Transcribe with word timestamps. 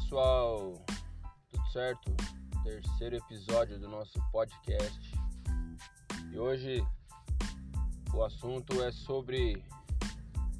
pessoal, 0.00 0.74
tudo 1.50 1.72
certo? 1.72 2.14
Terceiro 2.62 3.16
episódio 3.16 3.78
do 3.78 3.88
nosso 3.88 4.18
podcast. 4.32 5.14
E 6.32 6.38
hoje 6.38 6.84
o 8.14 8.22
assunto 8.22 8.82
é 8.82 8.90
sobre 8.92 9.62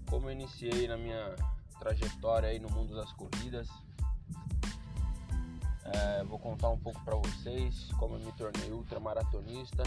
como 0.09 0.29
eu 0.29 0.33
iniciei 0.33 0.87
na 0.87 0.97
minha 0.97 1.35
trajetória 1.79 2.49
aí 2.51 2.59
no 2.59 2.69
mundo 2.71 2.95
das 2.95 3.13
corridas. 3.15 3.69
É, 5.85 6.23
vou 6.25 6.39
contar 6.39 6.69
um 6.69 6.79
pouco 6.79 7.03
para 7.05 7.17
vocês 7.17 7.91
como 7.99 8.17
eu 8.17 8.21
me 8.21 8.33
tornei 8.33 8.71
ultramaratonista 8.71 9.83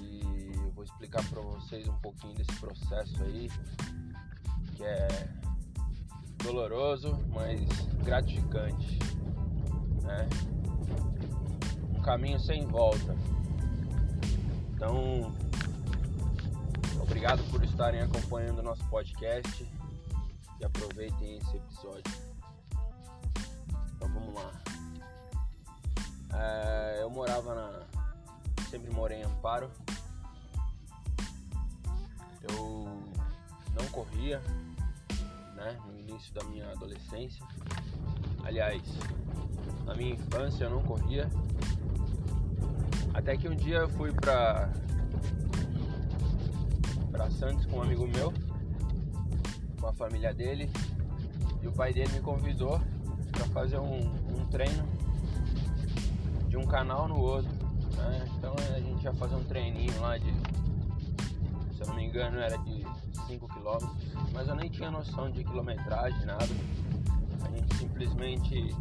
e 0.00 0.52
vou 0.74 0.84
explicar 0.84 1.24
para 1.28 1.40
vocês 1.40 1.88
um 1.88 1.96
pouquinho 1.98 2.34
desse 2.34 2.54
processo 2.58 3.22
aí 3.22 3.48
que 4.76 4.84
é 4.84 5.41
doloroso, 6.42 7.18
mas 7.32 7.60
gratificante. 8.04 8.98
Né? 10.02 10.28
Um 11.96 12.02
caminho 12.02 12.38
sem 12.40 12.66
volta. 12.66 13.16
Então, 14.74 15.32
obrigado 17.00 17.42
por 17.50 17.62
estarem 17.62 18.00
acompanhando 18.00 18.58
o 18.58 18.62
nosso 18.62 18.84
podcast 18.88 19.66
e 20.60 20.64
aproveitem 20.64 21.36
esse 21.38 21.56
episódio. 21.56 22.12
Então 23.96 24.08
vamos 24.08 24.34
lá. 24.34 24.50
É, 26.34 26.98
eu 27.02 27.10
morava 27.10 27.54
na. 27.54 27.80
Sempre 28.70 28.90
morei 28.90 29.18
em 29.18 29.22
Amparo. 29.22 29.70
Eu 32.42 32.88
não 33.74 33.86
corria, 33.92 34.42
né? 35.62 35.78
No 35.86 35.98
início 35.98 36.32
da 36.34 36.42
minha 36.44 36.70
adolescência. 36.70 37.44
Aliás, 38.44 38.82
na 39.86 39.94
minha 39.94 40.14
infância 40.14 40.64
eu 40.64 40.70
não 40.70 40.82
corria. 40.82 41.30
Até 43.14 43.36
que 43.36 43.48
um 43.48 43.54
dia 43.54 43.78
eu 43.78 43.88
fui 43.90 44.12
pra, 44.12 44.72
pra 47.10 47.30
Santos 47.30 47.66
com 47.66 47.78
um 47.78 47.82
amigo 47.82 48.06
meu, 48.06 48.32
com 49.80 49.86
a 49.86 49.92
família 49.92 50.32
dele, 50.32 50.70
e 51.62 51.68
o 51.68 51.72
pai 51.72 51.92
dele 51.92 52.10
me 52.12 52.20
convidou 52.20 52.80
para 53.30 53.44
fazer 53.46 53.78
um, 53.78 53.98
um, 53.98 54.46
treino 54.50 54.84
de 56.48 56.56
um 56.56 56.66
canal 56.66 57.06
no 57.06 57.20
outro. 57.20 57.50
Né? 57.96 58.28
Então 58.38 58.54
a 58.74 58.80
gente 58.80 59.04
ia 59.04 59.12
fazer 59.14 59.34
um 59.34 59.44
treininho 59.44 60.00
lá 60.00 60.16
de, 60.16 60.32
se 61.76 61.82
eu 61.82 61.86
não 61.88 61.94
me 61.94 62.04
engano, 62.04 62.38
era 62.38 62.56
de 62.56 62.84
5 63.32 63.48
km, 63.48 63.86
mas 64.32 64.46
eu 64.46 64.54
nem 64.54 64.68
tinha 64.68 64.90
noção 64.90 65.30
de 65.30 65.42
quilometragem, 65.42 66.26
nada. 66.26 66.44
A 67.42 67.50
gente 67.50 67.76
simplesmente 67.76 68.76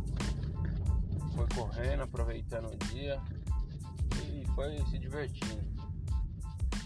foi 1.34 1.48
correndo, 1.56 2.04
aproveitando 2.04 2.68
o 2.68 2.78
dia 2.90 3.22
e 4.28 4.46
foi 4.54 4.78
se 4.90 5.00
divertindo. 5.00 5.72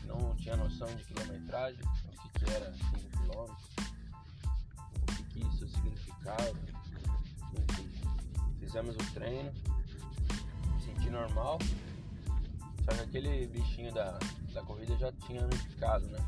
Não 0.05 0.35
tinha 0.35 0.55
noção 0.55 0.87
de 0.95 1.03
quilometragem, 1.05 1.79
o 1.81 2.21
que, 2.21 2.39
que 2.39 2.51
era 2.51 2.71
5 2.71 2.91
km, 3.09 3.55
o 5.01 5.05
que, 5.15 5.23
que 5.23 5.39
isso 5.39 5.67
significava. 5.67 6.53
Enfim, 7.51 7.89
fizemos 8.59 8.95
o 8.95 9.13
treino, 9.13 9.51
senti 10.85 11.09
normal, 11.09 11.57
só 12.83 12.91
que 12.91 13.01
aquele 13.01 13.47
bichinho 13.47 13.91
da, 13.91 14.19
da 14.53 14.61
corrida 14.61 14.95
já 14.97 15.11
tinha 15.13 15.41
me 15.47 15.57
picado, 15.57 16.05
né? 16.07 16.19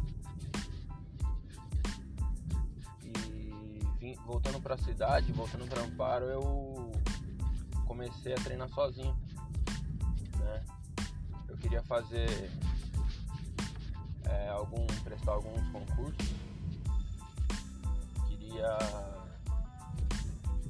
Voltando 4.26 4.62
para 4.62 4.76
a 4.76 4.78
cidade, 4.78 5.32
voltando 5.32 5.68
para 5.68 5.82
Amparo, 5.82 6.26
eu 6.26 6.92
comecei 7.86 8.34
a 8.34 8.38
treinar 8.38 8.70
sozinho. 8.70 9.16
Né? 10.38 10.66
Eu 11.48 11.58
queria 11.58 11.82
fazer 11.84 12.52
é, 14.26 14.50
algum, 14.50 14.86
prestar 15.04 15.34
alguns 15.34 15.68
concursos, 15.70 16.28
queria 18.28 18.78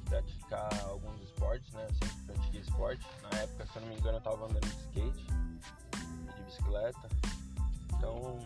praticar 0.06 0.70
alguns 0.86 1.22
esportes, 1.22 1.72
né? 1.74 1.86
Eu 1.90 1.96
sempre 1.96 2.24
pratiquei 2.26 2.62
esporte. 2.62 3.06
Na 3.24 3.40
época, 3.40 3.66
se 3.68 3.76
eu 3.76 3.82
não 3.82 3.90
me 3.90 3.96
engano, 3.96 4.16
eu 4.16 4.20
estava 4.20 4.46
andando 4.46 4.62
de 4.62 4.68
skate 4.68 5.28
e 5.94 6.34
de 6.34 6.44
bicicleta. 6.44 7.10
Então 7.94 8.40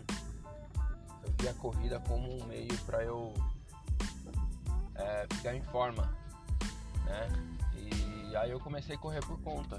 eu 1.24 1.32
vi 1.38 1.48
a 1.48 1.54
corrida 1.54 2.00
como 2.00 2.36
um 2.36 2.44
meio 2.46 2.76
para 2.84 3.04
eu 3.04 3.32
é, 4.94 5.26
ficar 5.34 5.54
em 5.54 5.62
forma, 5.62 6.08
né? 7.04 7.28
E 7.74 8.36
aí 8.36 8.50
eu 8.50 8.60
comecei 8.60 8.94
a 8.94 8.98
correr 8.98 9.20
por 9.20 9.38
conta. 9.42 9.78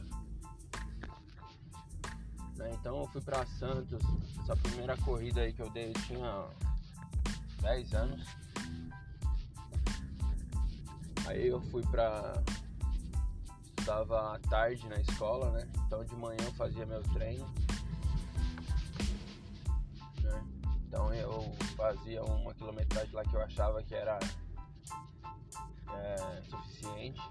Né? 2.55 2.71
Então 2.73 2.99
eu 2.99 3.07
fui 3.07 3.21
para 3.21 3.45
Santos, 3.45 3.99
essa 4.41 4.55
primeira 4.55 4.95
corrida 4.97 5.41
aí 5.41 5.51
que 5.51 5.61
eu 5.61 5.69
dei 5.71 5.89
eu 5.89 5.93
tinha 5.93 6.45
10 7.61 7.93
anos. 7.93 8.25
Aí 11.25 11.47
eu 11.47 11.61
fui 11.61 11.81
pra. 11.87 12.43
Estava 13.79 14.35
à 14.35 14.39
tarde 14.39 14.87
na 14.87 14.97
escola, 14.97 15.51
né? 15.51 15.67
Então 15.87 16.05
de 16.05 16.15
manhã 16.15 16.39
eu 16.41 16.53
fazia 16.53 16.85
meu 16.85 17.01
treino. 17.01 17.45
Né? 20.21 20.43
Então 20.87 21.13
eu 21.13 21.55
fazia 21.75 22.23
uma 22.23 22.53
quilometragem 22.53 23.13
lá 23.13 23.23
que 23.23 23.33
eu 23.33 23.41
achava 23.41 23.81
que 23.81 23.95
era 23.95 24.19
é, 25.95 26.41
suficiente. 26.43 27.21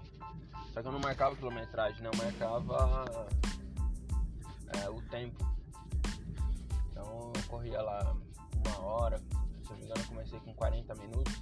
Só 0.73 0.81
que 0.81 0.87
eu 0.87 0.91
não 0.91 0.99
marcava 0.99 1.35
quilometragem, 1.35 2.01
né? 2.01 2.09
Eu 2.11 2.17
marcava 2.17 3.27
é, 4.81 4.89
o 4.89 5.01
tempo. 5.03 5.45
Então 6.89 7.31
eu 7.35 7.43
corria 7.47 7.81
lá 7.81 8.15
uma 8.65 8.79
hora, 8.79 9.19
se 9.19 9.69
não 9.69 9.77
me 9.77 9.83
engano 9.83 10.01
eu 10.01 10.07
comecei 10.07 10.39
com 10.39 10.53
40 10.53 10.95
minutos 10.95 11.33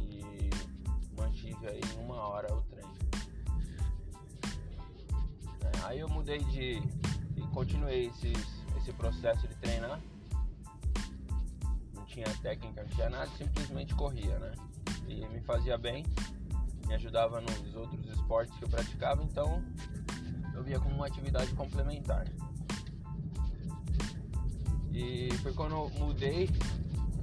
e 0.00 0.50
mantive 1.16 1.66
aí 1.68 1.80
uma 1.98 2.16
hora 2.16 2.52
o 2.52 2.62
treino. 2.62 2.88
É, 5.62 5.86
aí 5.86 6.00
eu 6.00 6.08
mudei 6.08 6.38
de. 6.38 6.82
e 7.36 7.40
continuei 7.52 8.06
esses, 8.06 8.64
esse 8.78 8.92
processo 8.92 9.46
de 9.46 9.54
treinar. 9.56 10.00
Não 11.94 12.04
tinha 12.06 12.26
técnica, 12.42 12.82
não 12.82 12.90
tinha 12.90 13.10
nada, 13.10 13.30
simplesmente 13.36 13.94
corria, 13.94 14.38
né? 14.38 14.52
E 15.08 15.26
me 15.28 15.40
fazia 15.40 15.78
bem, 15.78 16.04
me 16.86 16.94
ajudava 16.94 17.40
nos 17.40 17.74
outros 17.74 18.06
esportes 18.06 18.56
que 18.58 18.64
eu 18.64 18.68
praticava, 18.68 19.22
então 19.22 19.62
eu 20.54 20.62
via 20.62 20.78
como 20.78 20.94
uma 20.94 21.06
atividade 21.06 21.52
complementar. 21.54 22.26
E 24.92 25.28
foi 25.42 25.52
quando 25.52 25.72
eu 25.72 25.90
mudei, 25.98 26.50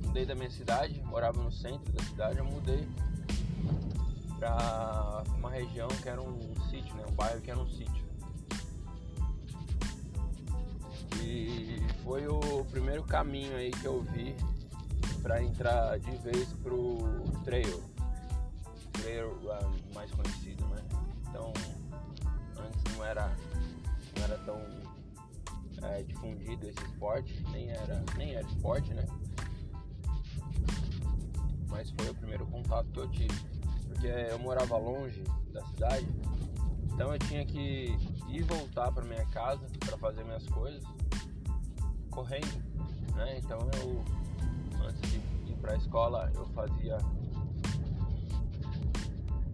mudei 0.03 0.25
da 0.25 0.34
minha 0.34 0.50
cidade, 0.50 1.01
morava 1.03 1.41
no 1.41 1.51
centro 1.51 1.91
da 1.91 2.03
cidade, 2.03 2.38
eu 2.38 2.46
mudei 2.46 2.88
para 4.40 5.23
uma 5.38 5.50
região 5.50 5.88
que 5.88 6.09
era 6.09 6.22
um 6.22 6.40
sítio, 6.69 6.94
né, 6.96 7.03
um 7.07 7.13
bairro 7.13 7.41
que 7.41 7.52
era 7.52 7.59
um 7.59 7.69
sítio. 7.69 8.06
E 11.22 11.81
foi 12.03 12.28
o 12.28 12.66
primeiro 12.72 13.03
caminho 13.03 13.56
aí 13.56 13.72
que 13.72 13.85
eu 13.85 14.02
vi 14.02 14.35
para 15.25 15.41
entrar 15.41 15.97
de 15.97 16.12
vez 16.18 16.53
pro 16.62 17.00
trail, 17.44 17.84
trail 18.91 19.34
run 19.40 19.75
mais 19.96 20.12
conhecido, 20.12 20.63
né? 20.68 20.84
Então 21.28 21.52
antes 22.59 22.96
não 22.96 23.03
era 23.03 23.35
não 24.16 24.24
era 24.24 24.38
tão 24.46 24.62
é, 25.82 26.03
difundido 26.03 26.67
esse 26.67 26.79
esporte, 26.85 27.44
nem 27.52 27.72
era 27.72 28.05
nem 28.16 28.35
era 28.35 28.47
esporte, 28.47 28.94
né? 28.94 29.03
Mas 31.70 31.90
foi 31.90 32.08
o 32.08 32.14
primeiro 32.14 32.46
contato 32.46 32.88
que 32.91 33.00
eu 33.00 33.09
tive, 33.09 33.40
porque 33.88 34.05
eu 34.05 34.38
morava 34.38 34.78
longe 34.78 35.23
da 35.52 35.66
cidade, 35.66 36.08
então 36.94 37.11
eu 37.11 37.17
tinha 37.17 37.44
que 37.44 37.97
ir 38.29 38.44
voltar 38.44 38.91
para 38.91 39.03
minha 39.03 39.26
casa 39.29 39.66
para 39.79 39.97
fazer 39.97 40.23
minhas 40.23 40.46
coisas 40.50 40.84
correndo, 42.11 42.64
né? 43.16 43.40
Então 43.40 43.58
eu 43.82 44.05
antes 44.85 45.15
para 45.66 45.73
a 45.73 45.78
escola 45.78 46.32
eu 46.35 46.46
fazia 46.50 46.97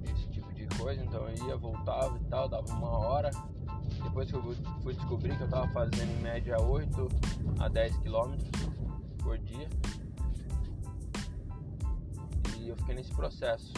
esse 0.03 0.27
tipo 0.27 0.53
de 0.53 0.67
coisa, 0.77 1.01
então 1.01 1.29
eu 1.29 1.47
ia, 1.47 1.55
voltava 1.55 2.17
e 2.17 2.23
tal, 2.25 2.49
dava 2.49 2.69
uma 2.73 2.89
hora. 2.89 3.31
Depois 4.03 4.29
que 4.29 4.35
eu 4.35 4.43
fui 4.83 4.93
descobrir 4.93 5.37
que 5.37 5.43
eu 5.43 5.45
estava 5.45 5.69
fazendo 5.69 6.11
em 6.11 6.21
média 6.21 6.59
8 6.61 7.07
a 7.59 7.69
10 7.69 7.97
quilômetros 7.99 8.49
por 9.19 9.37
dia. 9.37 9.69
E 12.57 12.67
eu 12.67 12.75
fiquei 12.75 12.95
nesse 12.95 13.13
processo. 13.13 13.71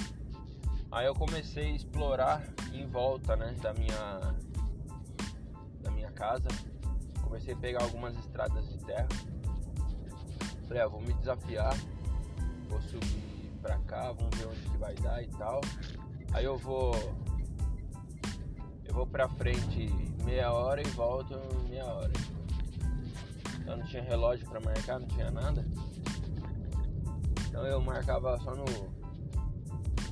Aí 0.91 1.06
eu 1.06 1.13
comecei 1.13 1.71
a 1.71 1.75
explorar 1.75 2.44
em 2.74 2.88
volta 2.88 3.35
né, 3.35 3.56
da, 3.62 3.74
minha, 3.74 4.35
da 5.83 5.91
minha 5.91 6.12
casa. 6.12 6.47
Comecei 7.21 7.53
a 7.53 7.57
pegar 7.57 7.83
algumas 7.83 8.18
estradas 8.18 8.68
de 8.69 8.77
terra 8.80 9.07
Falei, 10.68 10.81
ah, 10.81 10.88
vou 10.88 11.01
me 11.01 11.13
desafiar, 11.13 11.75
vou 12.73 12.81
subir 12.81 13.51
pra 13.61 13.77
cá, 13.79 14.11
vamos 14.11 14.35
ver 14.37 14.47
onde 14.47 14.59
que 14.61 14.77
vai 14.77 14.95
dar 14.95 15.21
e 15.21 15.27
tal. 15.27 15.61
Aí 16.33 16.45
eu 16.45 16.57
vou. 16.57 16.93
Eu 18.85 18.93
vou 18.93 19.07
pra 19.07 19.29
frente 19.29 19.87
meia 20.23 20.51
hora 20.51 20.81
e 20.81 20.87
volto 20.91 21.39
meia 21.69 21.85
hora. 21.85 22.11
Então 23.59 23.77
não 23.77 23.85
tinha 23.85 24.01
relógio 24.03 24.47
pra 24.47 24.59
marcar, 24.59 24.99
não 24.99 25.07
tinha 25.07 25.31
nada. 25.31 25.65
Então 27.47 27.65
eu 27.65 27.79
marcava 27.81 28.37
só 28.39 28.55
no. 28.55 28.65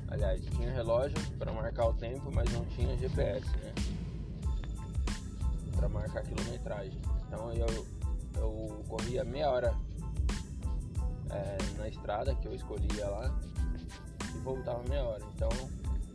Aliás, 0.07 0.43
tinha 0.45 0.71
relógio 0.71 1.17
para 1.37 1.51
marcar 1.53 1.87
o 1.87 1.93
tempo, 1.93 2.31
mas 2.33 2.51
não 2.51 2.65
tinha 2.65 2.97
GPS, 2.97 3.45
né? 3.57 3.73
Para 5.75 5.89
marcar 5.89 6.19
a 6.19 6.23
quilometragem. 6.23 7.01
Então 7.27 7.51
eu, 7.53 7.87
eu 8.35 8.83
corria 8.87 9.23
meia 9.23 9.49
hora 9.49 9.73
é, 11.31 11.57
na 11.77 11.87
estrada 11.87 12.35
que 12.35 12.47
eu 12.47 12.53
escolhia 12.53 13.07
lá 13.07 13.33
e 14.35 14.37
voltava 14.39 14.83
meia 14.87 15.03
hora. 15.03 15.23
Então 15.35 15.49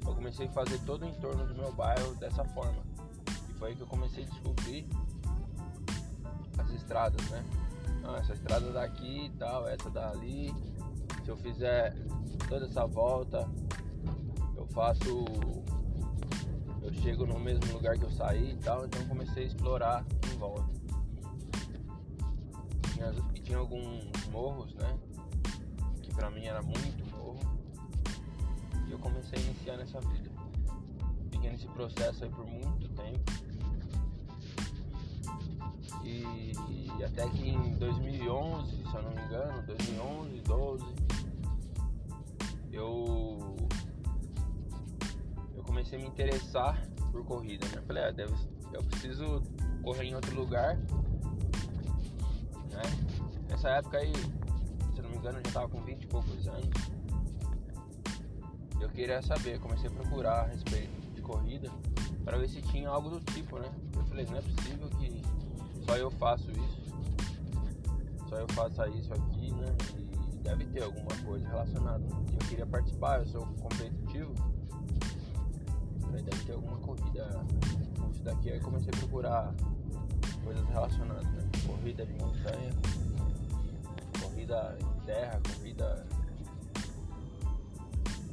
eu 0.06 0.14
comecei 0.14 0.46
a 0.46 0.50
fazer 0.50 0.78
todo 0.80 1.04
o 1.04 1.08
entorno 1.08 1.46
do 1.46 1.54
meu 1.54 1.72
bairro 1.72 2.14
dessa 2.16 2.44
forma. 2.44 2.82
E 3.50 3.54
foi 3.54 3.70
aí 3.70 3.76
que 3.76 3.82
eu 3.82 3.86
comecei 3.86 4.24
a 4.24 4.26
descobrir 4.28 4.88
as 6.58 6.70
estradas, 6.70 7.28
né? 7.30 7.44
Ah, 8.04 8.18
essa 8.18 8.34
estrada 8.34 8.70
daqui 8.72 9.26
e 9.26 9.30
tal, 9.30 9.66
essa 9.68 9.90
dali. 9.90 10.54
Se 11.24 11.30
eu 11.30 11.36
fizer 11.36 11.94
toda 12.48 12.66
essa 12.66 12.86
volta, 12.86 13.48
eu 14.56 14.66
faço. 14.68 15.24
Eu 16.82 16.92
chego 16.94 17.26
no 17.26 17.38
mesmo 17.40 17.72
lugar 17.72 17.98
que 17.98 18.04
eu 18.04 18.10
saí 18.10 18.52
e 18.52 18.56
tal, 18.58 18.86
então 18.86 19.04
comecei 19.08 19.42
a 19.42 19.46
explorar 19.46 20.06
em 20.32 20.38
volta. 20.38 20.76
E 23.34 23.40
tinha 23.40 23.58
alguns 23.58 24.08
morros, 24.30 24.72
né? 24.74 24.98
Pra 26.16 26.30
mim 26.30 26.46
era 26.46 26.62
muito 26.62 27.04
morro. 27.14 27.38
E 28.88 28.90
eu 28.90 28.98
comecei 28.98 29.38
a 29.38 29.42
iniciar 29.42 29.76
nessa 29.76 30.00
vida. 30.00 30.30
Fiquei 31.30 31.50
nesse 31.50 31.66
processo 31.68 32.24
aí 32.24 32.30
por 32.30 32.46
muito 32.46 32.88
tempo. 32.88 33.46
E, 36.02 36.52
e, 36.70 37.04
até 37.04 37.28
que 37.28 37.48
em 37.48 37.74
2011, 37.78 38.70
se 38.70 38.94
eu 38.94 39.02
não 39.02 39.10
me 39.10 39.22
engano, 39.22 39.62
2011, 39.66 40.40
12, 40.42 40.84
eu 42.72 43.56
eu 45.56 45.62
comecei 45.64 45.98
a 45.98 46.02
me 46.02 46.08
interessar 46.08 46.80
por 47.10 47.24
corrida, 47.24 47.66
né? 47.68 47.82
Falei, 47.86 48.04
ah, 48.04 48.10
deve, 48.12 48.32
eu 48.72 48.82
preciso 48.84 49.42
correr 49.82 50.04
em 50.04 50.14
outro 50.14 50.34
lugar, 50.36 50.76
né? 52.70 52.82
Nessa 53.48 53.70
época 53.70 53.98
aí, 53.98 54.12
me 55.16 55.20
engano, 55.20 55.38
eu 55.38 55.44
já 55.46 55.52
tava 55.52 55.68
com 55.68 55.80
20 55.82 56.02
e 56.02 56.06
poucos 56.06 56.46
anos. 56.46 56.68
Eu 58.80 58.88
queria 58.90 59.22
saber, 59.22 59.58
comecei 59.58 59.88
a 59.88 59.92
procurar 59.92 60.40
a 60.42 60.46
respeito 60.48 61.14
de 61.14 61.22
corrida 61.22 61.70
para 62.24 62.38
ver 62.38 62.48
se 62.48 62.60
tinha 62.62 62.88
algo 62.88 63.08
do 63.08 63.20
tipo, 63.32 63.58
né? 63.58 63.70
Eu 63.94 64.04
falei, 64.04 64.26
não 64.26 64.36
é 64.36 64.42
possível 64.42 64.88
que 64.90 65.22
só 65.84 65.96
eu 65.96 66.10
faço 66.10 66.50
isso, 66.50 66.94
só 68.28 68.36
eu 68.36 68.46
faço 68.48 68.86
isso 68.90 69.12
aqui, 69.12 69.52
né? 69.52 69.66
E 70.32 70.36
deve 70.38 70.66
ter 70.66 70.82
alguma 70.82 71.16
coisa 71.24 71.48
relacionada. 71.48 72.04
Eu 72.32 72.48
queria 72.48 72.66
participar, 72.66 73.20
eu 73.20 73.26
sou 73.26 73.46
competitivo. 73.60 74.34
Falei, 76.00 76.22
deve 76.22 76.44
ter 76.44 76.52
alguma 76.52 76.76
corrida 76.78 77.44
com 77.98 78.10
isso 78.10 78.22
daqui. 78.22 78.52
Aí 78.52 78.60
comecei 78.60 78.90
a 78.94 78.96
procurar 78.98 79.54
coisas 80.44 80.68
relacionadas, 80.68 81.24
né? 81.24 81.50
Corrida 81.66 82.04
de 82.04 82.12
montanha, 82.12 82.70
corrida 84.20 84.76
terra, 85.06 85.40
corrida 85.54 86.06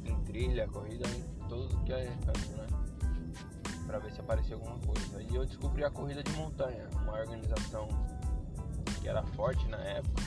em 0.04 0.20
trilha, 0.24 0.68
corrida 0.68 1.08
em 1.08 1.48
tudo 1.48 1.82
que 1.84 1.92
é 1.92 2.06
canto, 2.26 2.56
né? 2.56 2.66
para 3.86 3.98
ver 3.98 4.12
se 4.12 4.20
aparecia 4.20 4.56
alguma 4.56 4.78
coisa. 4.80 5.22
E 5.22 5.34
eu 5.34 5.46
descobri 5.46 5.84
a 5.84 5.90
corrida 5.90 6.22
de 6.22 6.32
montanha, 6.32 6.88
uma 7.02 7.12
organização 7.12 7.88
que 9.00 9.08
era 9.08 9.22
forte 9.22 9.66
na 9.68 9.78
época. 9.78 10.22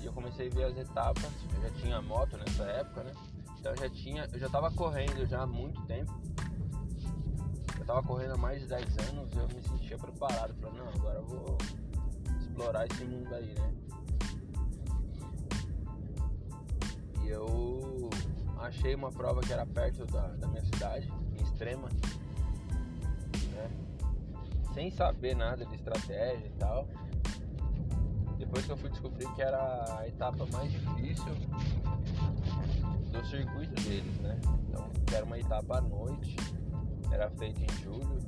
E 0.00 0.06
eu 0.06 0.12
comecei 0.12 0.48
a 0.48 0.50
ver 0.50 0.64
as 0.64 0.76
etapas. 0.76 1.30
Eu 1.54 1.62
já 1.62 1.70
tinha 1.80 2.00
moto 2.02 2.36
nessa 2.36 2.64
época, 2.64 3.04
né? 3.04 3.12
Então 3.58 3.72
eu 3.72 3.78
já 3.78 3.90
tinha, 3.90 4.28
eu 4.32 4.38
já 4.38 4.46
estava 4.46 4.70
correndo 4.70 5.26
já 5.26 5.42
há 5.42 5.46
muito 5.46 5.80
tempo. 5.82 6.12
Eu 7.76 7.82
estava 7.82 8.02
correndo 8.02 8.34
há 8.34 8.36
mais 8.36 8.60
de 8.60 8.68
10 8.68 8.98
anos 9.10 9.30
eu 9.36 9.48
me 9.48 9.62
sentia 9.62 9.98
preparado. 9.98 10.54
Falei, 10.54 10.80
não, 10.80 10.88
agora 10.88 11.18
eu 11.18 11.26
vou 11.26 11.58
explorar 12.40 12.86
esse 12.86 13.04
mundo 13.04 13.34
aí, 13.34 13.54
né? 13.54 13.74
E 17.24 17.28
eu 17.28 18.10
achei 18.58 18.94
uma 18.94 19.10
prova 19.10 19.40
que 19.40 19.52
era 19.52 19.66
perto 19.66 20.04
da, 20.06 20.28
da 20.28 20.48
minha 20.48 20.64
cidade, 20.64 21.12
em 21.38 21.42
Extrema, 21.42 21.88
né? 23.52 23.70
Sem 24.74 24.90
saber 24.90 25.34
nada 25.36 25.64
de 25.66 25.74
estratégia 25.74 26.46
e 26.46 26.52
tal. 26.58 26.88
Depois 28.38 28.66
que 28.66 28.72
eu 28.72 28.76
fui 28.76 28.90
descobrir 28.90 29.32
que 29.34 29.42
era 29.42 29.98
a 29.98 30.08
etapa 30.08 30.46
mais 30.52 30.70
difícil 30.72 31.32
do 33.12 33.26
circuito 33.26 33.74
deles, 33.82 34.18
né? 34.20 34.40
Então, 34.68 34.90
era 35.14 35.24
uma 35.24 35.38
etapa 35.38 35.78
à 35.78 35.80
noite, 35.80 36.36
era 37.12 37.30
feita 37.30 37.60
em 37.60 37.82
julho 37.82 38.18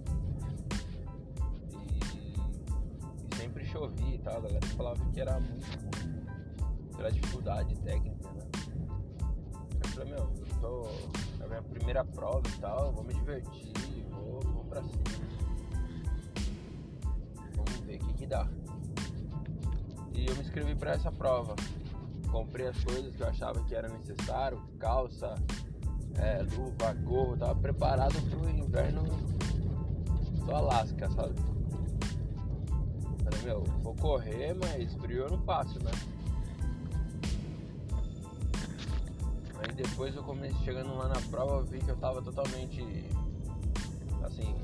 e, 1.72 2.36
e 3.32 3.36
sempre 3.36 3.64
chovia 3.64 4.14
e 4.14 4.18
tal. 4.18 4.36
A 4.36 4.40
galera 4.40 4.66
falava 4.76 5.04
que 5.10 5.20
era 5.20 5.40
muito 5.40 5.66
ruim 5.66 6.24
pela 6.96 7.10
dificuldade 7.10 7.74
técnica, 7.80 8.13
falei, 9.94 10.12
meu, 10.12 10.18
eu 10.18 10.60
tô. 10.60 10.88
É 11.42 11.46
minha 11.46 11.62
primeira 11.62 12.04
prova 12.04 12.42
e 12.48 12.60
tal, 12.60 12.92
vou 12.92 13.04
me 13.04 13.14
divertir, 13.14 13.72
vou, 14.10 14.40
vou 14.40 14.64
pra 14.64 14.82
cima. 14.82 15.04
Vamos 17.54 17.80
ver 17.80 17.96
o 17.96 17.98
que, 18.06 18.12
que 18.14 18.26
dá. 18.26 18.48
E 20.12 20.26
eu 20.26 20.34
me 20.34 20.40
inscrevi 20.40 20.74
para 20.74 20.92
essa 20.92 21.12
prova. 21.12 21.54
Comprei 22.30 22.66
as 22.66 22.82
coisas 22.82 23.14
que 23.14 23.22
eu 23.22 23.28
achava 23.28 23.62
que 23.64 23.74
era 23.74 23.88
necessário, 23.88 24.60
calça, 24.78 25.36
é, 26.16 26.42
luva, 26.42 26.92
gorro, 27.04 27.36
tava 27.36 27.54
preparado 27.54 28.14
pro 28.28 28.50
inverno 28.50 29.04
do 30.44 30.54
Alasca, 30.54 31.08
sabe? 31.10 31.34
Falei, 33.22 33.42
meu, 33.44 33.62
vou 33.82 33.94
correr, 33.94 34.54
mas 34.54 34.92
frio 34.94 35.22
eu 35.22 35.30
não 35.30 35.40
passo, 35.42 35.78
né? 35.84 35.92
Depois 39.74 40.14
eu 40.14 40.22
comecei 40.22 40.56
chegando 40.64 40.96
lá 40.96 41.08
na 41.08 41.20
prova, 41.30 41.56
eu 41.56 41.64
vi 41.64 41.78
que 41.80 41.88
eu 41.88 41.96
tava 41.96 42.22
totalmente 42.22 42.82
assim, 44.24 44.54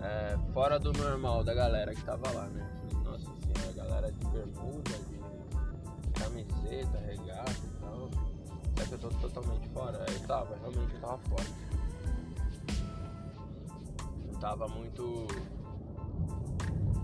é, 0.00 0.36
fora 0.52 0.78
do 0.78 0.92
normal 0.92 1.44
da 1.44 1.54
galera 1.54 1.94
que 1.94 2.02
tava 2.02 2.30
lá, 2.32 2.46
né? 2.46 2.68
Nossa 3.04 3.24
senhora, 3.24 3.70
a 3.70 3.72
galera 3.72 4.12
de 4.12 4.26
bermuda, 4.26 4.90
de 4.90 6.20
camiseta, 6.20 6.98
regata 6.98 7.52
e 7.52 7.80
tal. 7.80 8.10
Será 8.74 8.86
que 8.86 8.92
eu 8.92 8.98
tô 8.98 9.08
totalmente 9.08 9.68
fora? 9.68 10.04
Aí 10.08 10.18
tava, 10.26 10.56
realmente 10.60 10.94
eu 10.94 11.00
tava 11.00 11.18
fora. 11.18 11.48
Eu 14.28 14.38
tava 14.38 14.68
muito 14.68 15.26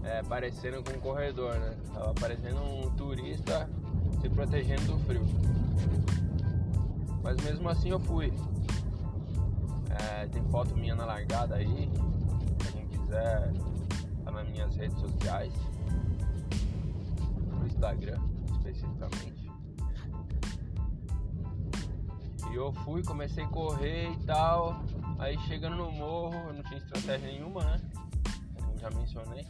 é, 0.02 0.22
parecendo 0.22 0.82
com 0.82 0.96
um 0.96 1.00
corredor, 1.00 1.54
né? 1.54 1.76
Tava 1.92 2.14
parecendo 2.14 2.60
um 2.62 2.90
turista 2.96 3.68
se 4.20 4.28
protegendo 4.28 4.92
do 4.92 4.98
frio. 5.00 5.22
Mas 7.28 7.36
mesmo 7.44 7.68
assim 7.68 7.90
eu 7.90 8.00
fui. 8.00 8.32
É, 9.90 10.26
tem 10.28 10.42
foto 10.44 10.74
minha 10.74 10.94
na 10.94 11.04
largada 11.04 11.56
aí. 11.56 11.90
Quem 12.72 12.88
quiser, 12.88 13.52
tá 14.24 14.30
nas 14.30 14.48
minhas 14.48 14.74
redes 14.74 14.98
sociais. 14.98 15.52
No 17.52 17.66
Instagram, 17.66 18.18
especificamente. 18.52 19.52
E 22.50 22.54
eu 22.54 22.72
fui, 22.72 23.02
comecei 23.02 23.44
a 23.44 23.48
correr 23.48 24.10
e 24.10 24.24
tal. 24.24 24.82
Aí 25.18 25.38
chegando 25.40 25.76
no 25.76 25.92
morro, 25.92 26.34
eu 26.34 26.54
não 26.54 26.62
tinha 26.62 26.78
estratégia 26.78 27.30
nenhuma, 27.30 27.62
né? 27.62 27.78
Como 28.58 28.78
já 28.78 28.88
mencionei. 28.88 29.46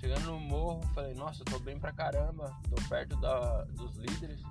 Chegando 0.00 0.26
no 0.26 0.40
morro, 0.40 0.80
falei, 0.92 1.14
nossa, 1.14 1.40
eu 1.42 1.44
tô 1.44 1.60
bem 1.60 1.78
pra 1.78 1.92
caramba, 1.92 2.52
tô 2.68 2.82
perto 2.88 3.14
da, 3.20 3.62
dos 3.62 3.94
líderes. 3.94 4.42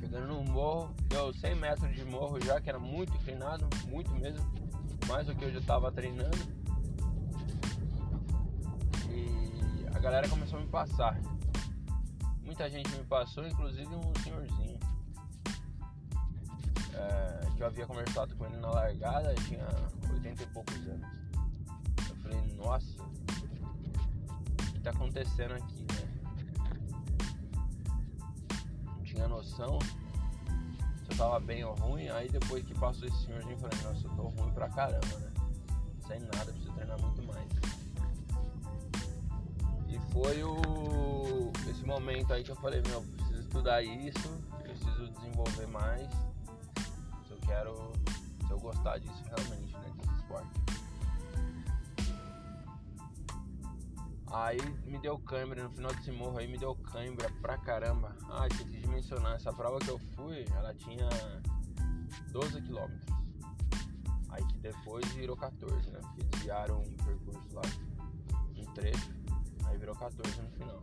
Chegando 0.00 0.28
no 0.28 0.44
morro, 0.44 0.94
deu 1.08 1.30
100 1.32 1.54
metros 1.56 1.94
de 1.94 2.04
morro 2.06 2.40
já, 2.40 2.58
que 2.58 2.70
era 2.70 2.78
muito 2.78 3.14
inclinado, 3.14 3.68
muito 3.86 4.10
mesmo, 4.12 4.50
mais 5.06 5.26
do 5.26 5.34
que 5.34 5.44
eu 5.44 5.52
já 5.52 5.58
estava 5.58 5.92
treinando. 5.92 6.38
E 9.10 9.86
a 9.94 9.98
galera 9.98 10.26
começou 10.26 10.58
a 10.58 10.62
me 10.62 10.68
passar. 10.68 11.20
Muita 12.42 12.68
gente 12.70 12.90
me 12.96 13.04
passou, 13.04 13.46
inclusive 13.46 13.94
um 13.94 14.22
senhorzinho. 14.22 14.78
É, 16.94 17.40
que 17.54 17.62
eu 17.62 17.66
havia 17.66 17.86
conversado 17.86 18.34
com 18.36 18.46
ele 18.46 18.56
na 18.56 18.70
largada, 18.70 19.34
tinha 19.46 19.66
80 20.10 20.42
e 20.42 20.46
poucos 20.46 20.88
anos. 20.88 21.08
Eu 22.08 22.16
falei, 22.16 22.40
nossa, 22.56 23.02
o 23.02 24.72
que 24.72 24.78
está 24.78 24.90
acontecendo 24.90 25.52
aqui, 25.52 25.82
né? 25.82 25.99
Noção 29.28 29.78
se 29.80 31.10
eu 31.10 31.16
tava 31.16 31.40
bem 31.40 31.64
ou 31.64 31.74
ruim. 31.74 32.08
Aí 32.08 32.28
depois 32.28 32.64
que 32.64 32.74
passou 32.74 33.06
esse 33.08 33.24
senhorzinho, 33.24 33.52
eu 33.52 33.58
falei, 33.58 33.78
nossa, 33.82 34.06
eu 34.06 34.14
tô 34.14 34.22
ruim 34.40 34.52
pra 34.52 34.68
caramba, 34.68 35.18
né? 35.18 35.32
Sem 36.06 36.20
nada, 36.20 36.52
preciso 36.52 36.72
treinar 36.72 37.00
muito 37.00 37.22
mais. 37.22 37.48
E 39.88 39.98
foi 40.12 40.42
o 40.44 41.50
esse 41.68 41.84
momento 41.84 42.32
aí 42.32 42.42
que 42.44 42.50
eu 42.50 42.56
falei, 42.56 42.82
meu, 42.88 43.02
preciso 43.02 43.40
estudar 43.40 43.82
isso, 43.82 44.28
preciso 44.62 45.08
desenvolver 45.08 45.66
mais. 45.68 46.08
Se 47.26 47.30
eu 47.30 47.38
quero, 47.38 47.92
se 48.46 48.50
eu 48.50 48.60
gostar 48.60 48.98
disso 48.98 49.22
realmente, 49.24 49.72
né? 49.72 49.92
Desse 49.96 50.14
esporte. 50.14 50.59
Aí 54.32 54.58
me 54.84 54.98
deu 55.00 55.18
câimbra, 55.18 55.64
no 55.64 55.70
final 55.70 55.92
desse 55.92 56.12
morro 56.12 56.38
aí 56.38 56.46
me 56.46 56.56
deu 56.56 56.74
câimbra 56.76 57.28
pra 57.42 57.58
caramba. 57.58 58.16
Ah, 58.30 58.46
esqueci 58.46 58.78
de 58.78 58.86
mencionar, 58.86 59.34
essa 59.34 59.52
prova 59.52 59.80
que 59.80 59.88
eu 59.88 59.98
fui, 60.14 60.44
ela 60.54 60.72
tinha 60.74 61.08
12 62.30 62.62
quilômetros. 62.62 63.16
Aí 64.28 64.46
que 64.46 64.58
depois 64.58 65.04
virou 65.12 65.36
14, 65.36 65.90
né? 65.90 65.98
Porque 66.00 66.22
desviaram 66.22 66.80
um 66.80 66.96
percurso 67.04 67.54
lá, 67.54 67.62
um 68.56 68.64
trecho, 68.72 69.12
aí 69.64 69.76
virou 69.76 69.96
14 69.96 70.40
no 70.40 70.50
final. 70.50 70.82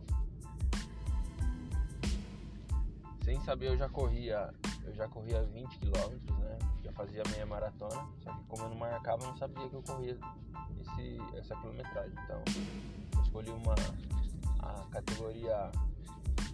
Sem 3.24 3.40
saber 3.40 3.68
eu 3.68 3.78
já 3.78 3.88
corria, 3.88 4.52
eu 4.88 4.94
já 4.94 5.06
corria 5.08 5.42
20 5.42 5.78
quilômetros, 5.78 6.38
né? 6.38 6.58
Já 6.82 6.92
fazia 6.92 7.22
meia 7.30 7.44
maratona, 7.44 8.08
só 8.22 8.32
que 8.32 8.44
como 8.44 8.64
eu 8.64 8.70
não 8.70 8.76
marcava, 8.76 9.22
eu 9.22 9.28
não 9.28 9.36
sabia 9.36 9.68
que 9.68 9.74
eu 9.74 9.82
corria 9.82 10.18
esse, 10.80 11.18
essa 11.36 11.54
quilometragem. 11.56 12.12
Então 12.24 12.42
escolhi 13.22 13.50
uma 13.50 13.74
a 14.60 14.84
categoria 14.90 15.70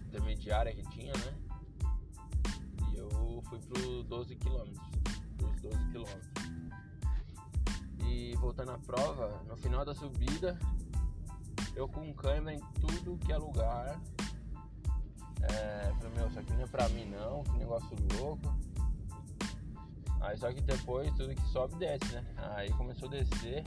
intermediária 0.08 0.74
que 0.74 0.82
tinha, 0.90 1.12
né? 1.12 1.34
E 2.92 2.98
eu 2.98 3.42
fui 3.48 3.60
pro 3.60 4.02
12 4.02 4.36
km, 4.36 4.72
os 5.42 5.60
12 5.60 5.78
km. 5.92 6.04
E 8.06 8.34
voltando 8.36 8.72
à 8.72 8.78
prova, 8.78 9.42
no 9.48 9.56
final 9.56 9.84
da 9.84 9.94
subida, 9.94 10.58
eu 11.76 11.88
com 11.88 12.12
câmera 12.14 12.56
em 12.56 12.60
tudo 12.80 13.18
que 13.18 13.32
é 13.32 13.38
lugar. 13.38 14.00
É, 15.50 15.92
falei, 15.98 16.12
meu, 16.16 16.28
isso 16.28 16.38
aqui 16.38 16.52
não 16.52 16.62
é 16.62 16.66
pra 16.66 16.88
mim 16.90 17.06
não, 17.06 17.42
que 17.44 17.58
negócio 17.58 17.96
louco. 18.18 18.54
Aí 20.20 20.36
só 20.38 20.52
que 20.52 20.60
depois 20.60 21.12
tudo 21.14 21.34
que 21.34 21.48
sobe 21.48 21.76
desce, 21.76 22.12
né? 22.12 22.24
Aí 22.54 22.70
começou 22.72 23.08
a 23.08 23.10
descer 23.10 23.64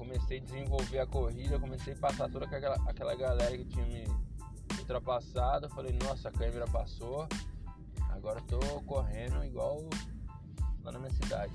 comecei 0.00 0.38
a 0.38 0.40
desenvolver 0.40 0.98
a 0.98 1.06
corrida, 1.06 1.58
comecei 1.58 1.92
a 1.92 1.96
passar 1.96 2.30
toda 2.30 2.46
aquela, 2.46 2.76
aquela 2.86 3.14
galera 3.14 3.54
que 3.54 3.66
tinha 3.66 3.84
me 3.84 4.06
ultrapassado. 4.78 5.68
falei, 5.68 5.92
nossa, 6.02 6.30
a 6.30 6.32
câmera 6.32 6.66
passou, 6.66 7.28
agora 8.08 8.40
tô 8.48 8.58
correndo 8.86 9.44
igual 9.44 9.84
lá 10.82 10.90
na 10.90 10.98
minha 10.98 11.12
cidade. 11.12 11.52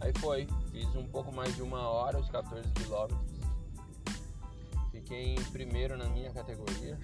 Aí 0.00 0.10
foi, 0.20 0.48
fiz 0.70 0.88
um 0.96 1.06
pouco 1.06 1.30
mais 1.32 1.54
de 1.54 1.60
uma 1.60 1.86
hora, 1.86 2.18
os 2.18 2.30
14 2.30 2.66
quilômetros. 2.70 3.41
Fiquei 5.02 5.34
em 5.34 5.44
primeiro 5.44 5.96
na 5.96 6.06
minha 6.06 6.32
categoria. 6.32 6.98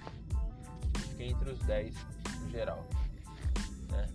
Fiquei 1.09 1.29
entre 1.29 1.51
os 1.51 1.59
10 1.59 1.95
no 2.41 2.49
geral. 2.49 2.85
Né? 3.89 4.09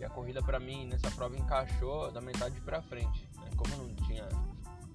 E 0.00 0.04
a 0.04 0.10
corrida 0.10 0.42
para 0.42 0.58
mim 0.58 0.86
nessa 0.86 1.10
prova 1.10 1.36
encaixou 1.36 2.10
da 2.10 2.20
metade 2.20 2.60
para 2.60 2.82
frente 2.82 3.26
como 3.56 3.72
eu 3.74 3.78
não 3.78 3.94
tinha 4.06 4.28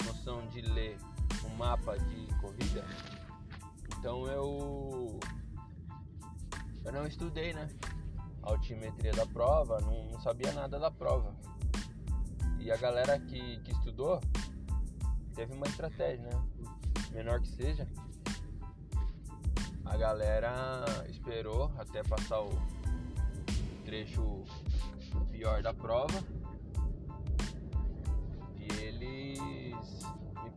noção 0.05 0.47
de 0.47 0.61
ler 0.61 0.97
um 1.45 1.55
mapa 1.55 1.97
de 1.97 2.27
corrida, 2.39 2.85
então 3.97 4.27
eu 4.27 5.19
eu 6.85 6.91
não 6.91 7.05
estudei, 7.05 7.53
né? 7.53 7.67
A 8.43 8.51
altimetria 8.51 9.11
da 9.11 9.25
prova, 9.25 9.79
não, 9.81 10.11
não 10.11 10.19
sabia 10.19 10.51
nada 10.51 10.79
da 10.79 10.89
prova. 10.89 11.35
E 12.59 12.71
a 12.71 12.77
galera 12.77 13.19
que, 13.19 13.59
que 13.59 13.71
estudou 13.71 14.19
teve 15.35 15.53
uma 15.53 15.67
estratégia, 15.67 16.27
né? 16.27 16.43
Menor 17.11 17.41
que 17.41 17.47
seja. 17.49 17.87
A 19.85 19.97
galera 19.97 20.85
esperou 21.09 21.71
até 21.77 22.01
passar 22.03 22.41
o 22.41 22.51
trecho 23.83 24.43
pior 25.31 25.61
da 25.61 25.73
prova 25.73 26.23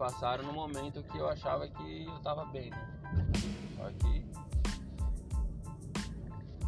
passaram 0.04 0.44
no 0.44 0.52
momento 0.52 1.02
que 1.02 1.16
eu 1.16 1.28
achava 1.28 1.66
que 1.66 2.04
eu 2.04 2.18
tava 2.20 2.44
bem, 2.46 2.70
né? 2.70 2.94
Só 3.76 3.90
que 3.92 4.26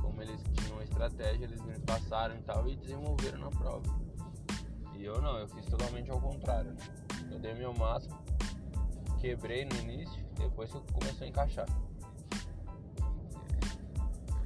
como 0.00 0.23
eles 0.23 0.40
tinham 0.55 0.76
uma 0.76 0.85
estratégia, 0.85 1.45
eles 1.45 1.61
me 1.61 1.78
passaram 1.81 2.35
e 2.35 2.43
tal 2.43 2.66
e 2.69 2.76
desenvolveram 2.76 3.38
na 3.38 3.50
prova. 3.50 3.83
E 4.95 5.05
eu 5.05 5.21
não, 5.21 5.38
eu 5.38 5.49
fiz 5.49 5.66
totalmente 5.66 6.11
ao 6.11 6.21
contrário. 6.21 6.73
Né? 6.73 6.78
Eu 7.31 7.38
dei 7.38 7.55
meu 7.55 7.75
máximo, 7.75 8.16
quebrei 9.26 9.64
no 9.64 9.75
início, 9.80 10.25
depois 10.38 10.71
que 10.71 10.92
começou 10.92 11.25
a 11.25 11.28
encaixar. 11.28 11.66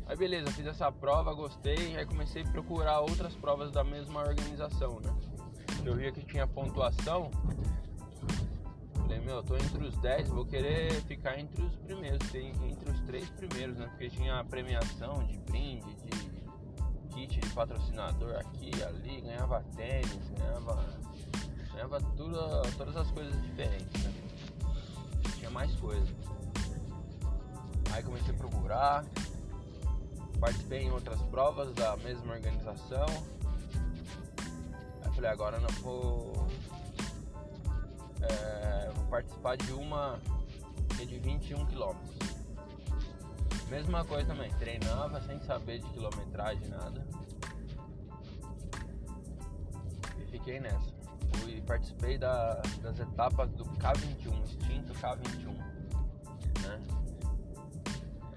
Aí 0.06 0.16
beleza, 0.16 0.50
fiz 0.52 0.66
essa 0.66 0.90
prova, 0.90 1.34
gostei, 1.34 1.96
aí 1.96 2.06
comecei 2.06 2.42
a 2.42 2.46
procurar 2.50 3.00
outras 3.00 3.34
provas 3.34 3.70
da 3.70 3.84
mesma 3.84 4.20
organização, 4.20 4.99
né? 5.00 5.14
Eu 5.84 5.94
via 5.96 6.10
que 6.10 6.25
tinha 6.25 6.46
pontuação 6.46 7.30
Falei, 8.94 9.20
meu, 9.20 9.37
eu 9.37 9.42
tô 9.42 9.56
entre 9.56 9.84
os 9.84 9.96
10, 9.99 10.28
vou 10.28 10.44
querer 10.46 10.92
ficar 11.02 11.38
entre 11.38 11.60
os 11.62 11.75
primeiros, 11.76 12.34
entre 12.34 12.90
os 12.90 13.00
três 13.00 13.28
primeiros, 13.30 13.76
né? 13.76 13.87
Porque 13.87 14.08
tinha 14.08 14.44
premiação 14.44 15.25
de 15.25 15.37
brinde, 15.38 15.94
de 15.96 17.14
kit 17.14 17.40
de 17.40 17.49
patrocinador 17.50 18.37
aqui, 18.37 18.70
ali, 18.84 19.20
ganhava 19.20 19.64
tênis, 19.76 20.30
ganhava. 20.38 20.84
Ganhava 21.72 22.00
tudo, 22.16 22.38
todas 22.76 22.96
as 22.96 23.10
coisas 23.10 23.34
diferentes, 23.42 24.02
né? 24.04 24.29
Tinha 25.50 25.52
mais 25.52 25.75
coisas. 25.76 26.09
Aí 27.92 28.02
comecei 28.04 28.33
a 28.33 28.37
procurar, 28.37 29.04
participei 30.38 30.85
em 30.85 30.92
outras 30.92 31.21
provas 31.23 31.75
da 31.75 31.97
mesma 31.97 32.35
organização. 32.35 33.07
Aí 35.02 35.12
falei, 35.12 35.30
agora 35.30 35.59
não 35.59 35.69
vou. 35.83 36.47
É, 38.23 38.92
participar 39.11 39.57
de 39.57 39.73
uma 39.73 40.21
que 40.97 41.02
é 41.02 41.07
de 41.07 41.19
21 41.19 41.66
km. 41.66 41.97
Mesma 43.69 44.04
coisa 44.04 44.26
também, 44.26 44.50
treinava 44.54 45.21
sem 45.23 45.40
saber 45.40 45.80
de 45.80 45.88
quilometragem, 45.90 46.69
nada. 46.69 47.04
E 50.19 50.25
fiquei 50.30 50.61
nessa. 50.61 51.00
Participei 51.66 52.18
da, 52.18 52.60
das 52.82 52.98
etapas 52.98 53.50
do 53.52 53.64
K21, 53.64 54.44
extinto 54.44 54.92
K21. 54.94 55.54
Né? 56.62 56.80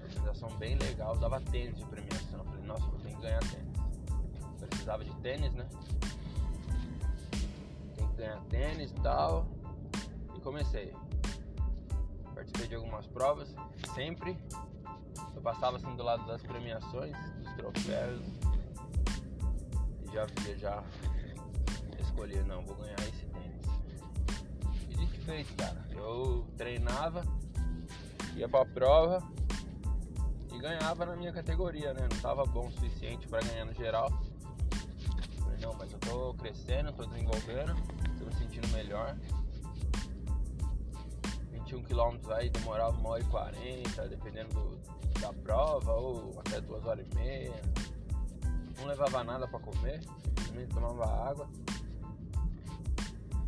Organização 0.02 0.48
bem 0.58 0.76
legal, 0.76 1.16
dava 1.16 1.40
tênis 1.40 1.76
de 1.76 1.84
premiação. 1.86 2.44
Falei, 2.44 2.64
nossa, 2.64 2.84
eu 2.84 2.98
tenho 3.00 3.16
que 3.16 3.22
ganhar 3.22 3.40
tênis. 3.40 3.74
Precisava 4.68 5.04
de 5.04 5.14
tênis, 5.16 5.52
né? 5.54 5.66
Tem 7.96 8.08
que 8.08 8.16
ganhar 8.16 8.40
tênis 8.48 8.90
e 8.90 8.94
tal 8.96 9.46
comecei. 10.44 10.94
Participei 12.34 12.68
de 12.68 12.74
algumas 12.74 13.06
provas, 13.06 13.48
sempre. 13.94 14.38
Eu 15.34 15.40
passava 15.40 15.78
assim 15.78 15.96
do 15.96 16.02
lado 16.02 16.26
das 16.26 16.42
premiações, 16.42 17.16
dos 17.38 17.52
troféus. 17.54 18.22
E 20.02 20.12
já 20.12 20.26
via, 20.26 20.58
já 20.58 20.84
escolher, 22.14 22.44
não, 22.44 22.62
vou 22.62 22.76
ganhar 22.76 23.00
esse 23.00 23.26
tênis. 23.26 23.66
E 24.88 24.96
de 24.96 25.06
que 25.06 25.18
fez, 25.22 25.50
cara. 25.50 25.84
Eu 25.90 26.46
treinava, 26.56 27.24
ia 28.36 28.48
pra 28.48 28.64
prova 28.64 29.20
e 30.52 30.58
ganhava 30.58 31.04
na 31.04 31.16
minha 31.16 31.32
categoria, 31.32 31.92
né? 31.92 32.06
Não 32.10 32.20
tava 32.20 32.44
bom 32.44 32.68
o 32.68 32.72
suficiente 32.72 33.26
para 33.26 33.44
ganhar 33.44 33.64
no 33.64 33.74
geral. 33.74 34.10
Falei, 35.40 35.58
não, 35.60 35.74
mas 35.74 35.92
eu 35.92 35.98
tô 35.98 36.34
crescendo, 36.34 36.92
tô 36.92 37.04
desenvolvendo, 37.04 37.74
tô 38.16 38.24
me 38.26 38.34
sentindo 38.36 38.68
melhor. 38.68 39.16
21 41.50 41.82
km 41.82 42.32
aí 42.32 42.48
demorava 42.48 42.96
uma 42.96 43.10
hora 43.10 43.22
e 43.22 43.26
40, 43.26 44.08
dependendo 44.08 44.54
do, 44.54 45.20
da 45.20 45.32
prova, 45.32 45.92
ou 45.94 46.38
até 46.38 46.60
duas 46.60 46.84
horas 46.86 47.04
e 47.10 47.14
meia. 47.16 47.62
Não 48.78 48.86
levava 48.86 49.24
nada 49.24 49.48
para 49.48 49.58
comer, 49.58 50.00
simplesmente 50.36 50.72
tomava 50.74 51.30
água. 51.30 51.48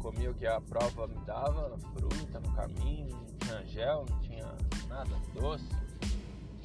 Comia 0.06 0.30
o 0.30 0.34
que 0.34 0.46
a 0.46 0.60
prova 0.60 1.08
me 1.08 1.18
dava, 1.24 1.76
fruta 1.92 2.38
no 2.38 2.52
caminho, 2.52 3.10
não 3.10 3.36
tinha 3.38 3.66
gel, 3.66 4.06
não 4.08 4.20
tinha 4.20 4.46
nada, 4.86 5.10
doce, 5.34 5.68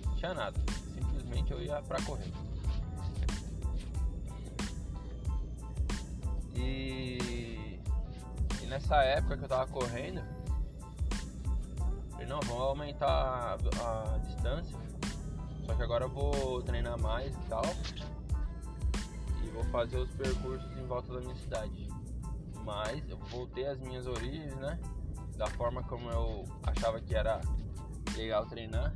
não 0.05 0.15
tinha 0.15 0.33
nada. 0.35 0.59
Simplesmente 0.93 1.51
eu 1.51 1.59
ia 1.59 1.81
para 1.81 1.99
correr. 2.03 2.31
E, 6.53 7.79
e 8.61 8.65
nessa 8.67 8.97
época 8.97 9.37
que 9.37 9.45
eu 9.45 9.49
tava 9.49 9.65
correndo, 9.71 10.21
Falei, 12.11 12.27
não, 12.27 12.39
vamos 12.41 12.61
aumentar 12.61 13.57
a, 13.81 14.13
a 14.13 14.17
distância 14.19 14.77
Só 15.65 15.73
que 15.73 15.81
agora 15.81 16.05
eu 16.05 16.09
vou 16.09 16.61
treinar 16.61 16.99
mais 16.99 17.33
e 17.33 17.49
tal. 17.49 17.65
E 19.43 19.49
vou 19.49 19.63
fazer 19.71 19.97
os 19.97 20.11
percursos 20.11 20.77
em 20.77 20.85
volta 20.85 21.11
da 21.11 21.21
minha 21.21 21.35
cidade. 21.37 21.90
Mas 22.71 23.07
eu 23.09 23.17
voltei 23.17 23.67
às 23.67 23.77
minhas 23.81 24.07
origens, 24.07 24.55
né? 24.55 24.79
Da 25.35 25.45
forma 25.47 25.83
como 25.83 26.09
eu 26.09 26.45
achava 26.63 27.01
que 27.01 27.13
era 27.13 27.41
legal 28.15 28.45
treinar. 28.45 28.95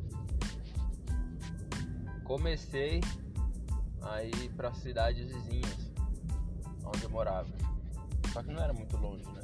Comecei 2.24 3.02
a 4.02 4.24
ir 4.24 4.50
para 4.56 4.74
cidades 4.76 5.28
vizinhas 5.28 5.92
onde 6.86 7.04
eu 7.04 7.10
morava. 7.10 7.50
Só 8.32 8.42
que 8.42 8.50
não 8.50 8.64
era 8.64 8.72
muito 8.72 8.96
longe, 8.96 9.26
né? 9.34 9.42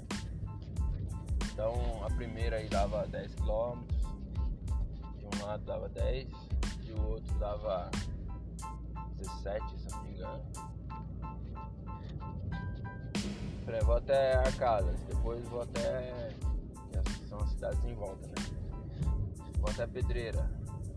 Então 1.52 2.02
a 2.06 2.10
primeira 2.12 2.56
aí 2.56 2.70
dava 2.70 3.06
10 3.08 3.36
km, 3.36 3.84
de 5.18 5.26
um 5.26 5.46
lado 5.46 5.66
dava 5.66 5.90
10 5.90 6.30
e 6.86 6.92
o 6.94 7.10
outro 7.10 7.38
dava 7.38 7.92
17, 9.18 9.78
se 9.78 9.92
não 9.92 10.04
me 10.04 10.12
engano. 10.12 10.71
Vou 13.80 13.96
até 13.96 14.36
Arcadas, 14.36 15.00
depois 15.04 15.44
vou 15.48 15.62
até. 15.62 16.30
São 17.30 17.40
as 17.40 17.50
cidades 17.52 17.84
em 17.86 17.96
volta, 17.96 18.28
né? 18.28 18.34
Vou 19.60 19.70
até 19.70 19.88
Pedreira, 19.88 20.50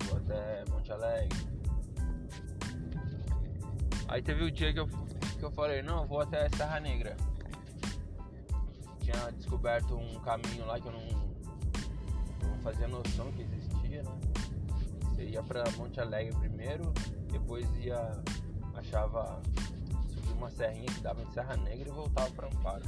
vou 0.08 0.18
até 0.18 0.64
Monte 0.70 0.92
Alegre. 0.92 1.38
Aí 4.08 4.22
teve 4.22 4.44
o 4.44 4.50
dia 4.50 4.72
que 4.72 4.80
eu, 4.80 4.86
que 4.86 5.42
eu 5.42 5.50
falei, 5.50 5.82
não, 5.82 6.06
vou 6.06 6.20
até 6.20 6.48
Serra 6.56 6.80
Negra. 6.80 7.16
Tinha 9.00 9.30
descoberto 9.32 9.94
um 9.96 10.20
caminho 10.20 10.66
lá 10.66 10.80
que 10.80 10.86
eu 10.86 10.92
não, 10.92 11.06
não 12.48 12.58
fazia 12.60 12.88
noção 12.88 13.30
que 13.32 13.42
existia, 13.42 14.02
né? 14.02 14.20
Você 15.14 15.24
ia 15.24 15.42
pra 15.42 15.64
Monte 15.76 16.00
Alegre 16.00 16.34
primeiro, 16.38 16.92
depois 17.30 17.66
ia. 17.76 18.22
achava. 18.74 19.40
Uma 20.36 20.50
serrinha 20.50 20.86
que 20.86 21.00
dava 21.00 21.22
em 21.22 21.30
Serra 21.32 21.56
Negra 21.56 21.88
e 21.88 21.92
voltava 21.92 22.30
pra 22.30 22.48
Amparo. 22.48 22.84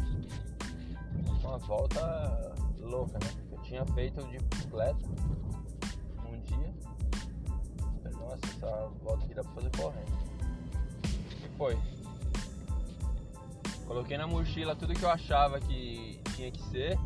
Uma 1.42 1.58
volta 1.58 2.54
louca, 2.80 3.18
né? 3.18 3.30
Eu 3.50 3.58
tinha 3.62 3.84
feito 3.86 4.22
de 4.28 4.38
bicicleta 4.38 4.98
um 6.26 6.40
dia. 6.40 6.74
Nossa, 8.12 8.46
essa 8.46 8.88
volta 9.02 9.24
aqui 9.24 9.34
dá 9.34 9.42
pra 9.42 9.52
fazer 9.52 9.70
correndo. 9.76 10.12
E 11.44 11.56
foi. 11.56 11.78
Coloquei 13.86 14.18
na 14.18 14.26
mochila 14.26 14.74
tudo 14.74 14.94
que 14.94 15.04
eu 15.04 15.10
achava 15.10 15.60
que 15.60 16.20
tinha 16.34 16.50
que 16.50 16.62
ser. 16.64 16.98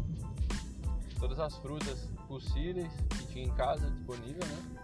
Todas 1.19 1.39
as 1.39 1.55
frutas 1.59 2.11
possíveis 2.27 2.91
que 3.11 3.27
tinha 3.27 3.45
em 3.45 3.55
casa 3.55 3.91
disponível, 3.91 4.47
né? 4.47 4.81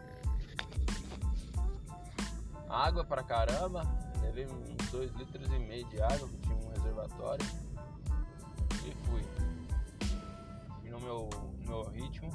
Água 2.69 3.05
pra 3.05 3.23
caramba. 3.23 4.06
Levei 4.27 4.47
uns 4.47 4.91
2 4.91 5.13
litros 5.15 5.49
e 5.49 5.59
meio 5.59 5.87
de 5.89 6.01
água, 6.01 6.29
que 6.29 6.37
tinha 6.39 6.57
um 6.57 6.69
reservatório. 6.69 7.47
E 8.85 8.93
fui. 9.07 9.23
Fui 10.81 10.91
no 10.91 11.01
meu, 11.01 11.29
no 11.61 11.67
meu 11.67 11.83
ritmo. 11.91 12.31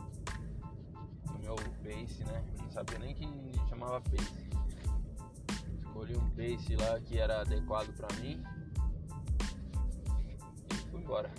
No 1.28 1.40
meu 1.40 1.56
pace, 1.56 2.24
né? 2.24 2.44
Não 2.60 2.72
sabia 2.72 3.00
nem 3.00 3.14
que 3.14 3.28
chamava 3.70 4.02
pace. 4.02 4.50
Escolhi 5.86 6.16
um 6.16 6.30
pace 6.32 6.76
lá 6.76 7.00
que 7.00 7.20
era 7.20 7.42
adequado 7.42 7.94
pra 7.96 8.08
mim 8.20 8.42
fui 10.92 11.00
embora. 11.00 11.32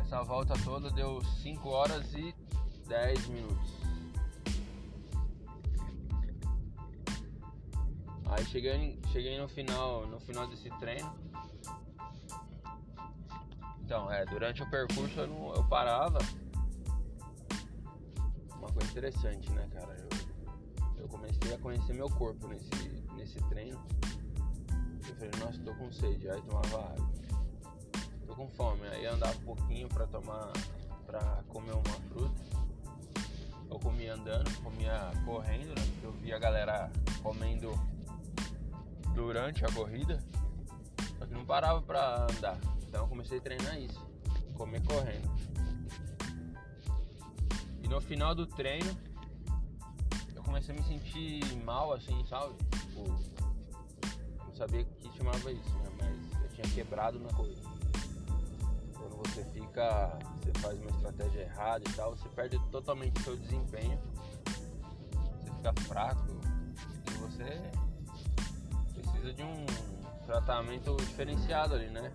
Essa 0.00 0.22
volta 0.22 0.54
toda 0.62 0.90
deu 0.90 1.24
5 1.42 1.68
horas 1.68 2.14
e 2.14 2.34
10 2.86 3.26
minutos. 3.28 3.83
Aí 8.36 8.44
cheguei, 8.46 8.98
cheguei 9.12 9.38
no 9.38 9.46
final, 9.46 10.08
no 10.08 10.18
final 10.18 10.48
desse 10.48 10.68
treino. 10.80 11.14
Então, 13.80 14.10
é, 14.10 14.24
durante 14.26 14.60
o 14.60 14.68
percurso 14.68 15.20
eu, 15.20 15.28
não, 15.28 15.54
eu 15.54 15.62
parava. 15.68 16.18
Uma 18.58 18.72
coisa 18.72 18.90
interessante, 18.90 19.48
né, 19.52 19.68
cara? 19.72 19.96
Eu, 19.96 21.02
eu 21.02 21.08
comecei 21.08 21.54
a 21.54 21.58
conhecer 21.58 21.92
meu 21.92 22.10
corpo 22.10 22.48
nesse, 22.48 23.04
nesse 23.14 23.38
treino. 23.50 23.80
Eu 25.08 25.14
falei, 25.14 25.30
nossa, 25.38 25.60
tô 25.60 25.72
com 25.76 25.92
sede. 25.92 26.28
Aí 26.28 26.42
tomava 26.42 26.92
água. 26.92 27.10
Tô 28.26 28.34
com 28.34 28.48
fome. 28.48 28.88
Aí 28.88 29.06
andava 29.06 29.38
um 29.38 29.44
pouquinho 29.44 29.88
pra 29.88 30.08
tomar, 30.08 30.50
pra 31.06 31.44
comer 31.50 31.72
uma 31.72 31.84
fruta. 32.08 32.42
Eu 33.70 33.78
comia 33.78 34.14
andando, 34.14 34.50
comia 34.60 35.12
correndo, 35.24 35.68
né? 35.68 35.86
Porque 35.92 36.06
eu 36.06 36.12
via 36.14 36.34
a 36.34 36.38
galera 36.40 36.90
comendo 37.22 37.93
durante 39.14 39.64
a 39.64 39.68
corrida. 39.72 40.18
Só 41.18 41.26
que 41.26 41.32
não 41.32 41.44
parava 41.44 41.80
pra 41.80 42.26
andar. 42.30 42.58
Então 42.86 43.02
eu 43.02 43.08
comecei 43.08 43.38
a 43.38 43.40
treinar 43.40 43.78
isso. 43.78 44.00
Comer 44.54 44.82
correndo. 44.84 45.30
E 47.82 47.88
no 47.88 48.00
final 48.00 48.34
do 48.34 48.46
treino, 48.46 48.96
eu 50.34 50.42
comecei 50.42 50.74
a 50.74 50.78
me 50.78 50.84
sentir 50.84 51.42
mal 51.64 51.92
assim, 51.92 52.24
sabe? 52.26 52.54
Tipo, 52.70 53.08
não 54.46 54.54
sabia 54.54 54.84
que 54.84 55.16
chamava 55.16 55.50
isso, 55.50 55.70
né? 55.78 55.90
Mas 56.00 56.42
eu 56.42 56.48
tinha 56.48 56.68
quebrado 56.74 57.18
na 57.18 57.28
corrida. 57.32 57.62
Quando 58.94 59.16
você 59.16 59.44
fica, 59.46 60.18
você 60.40 60.52
faz 60.60 60.80
uma 60.80 60.90
estratégia 60.90 61.40
errada 61.40 61.84
e 61.88 61.92
tal, 61.92 62.16
você 62.16 62.28
perde 62.30 62.58
totalmente 62.70 63.20
o 63.20 63.24
seu 63.24 63.36
desempenho. 63.36 63.98
Você 65.42 65.50
fica 65.50 65.72
fraco 65.82 66.40
e 67.10 67.14
você 67.18 67.83
precisa 69.24 69.32
de 69.32 69.42
um 69.42 69.64
tratamento 70.26 70.96
diferenciado 70.96 71.74
ali, 71.74 71.88
né? 71.88 72.12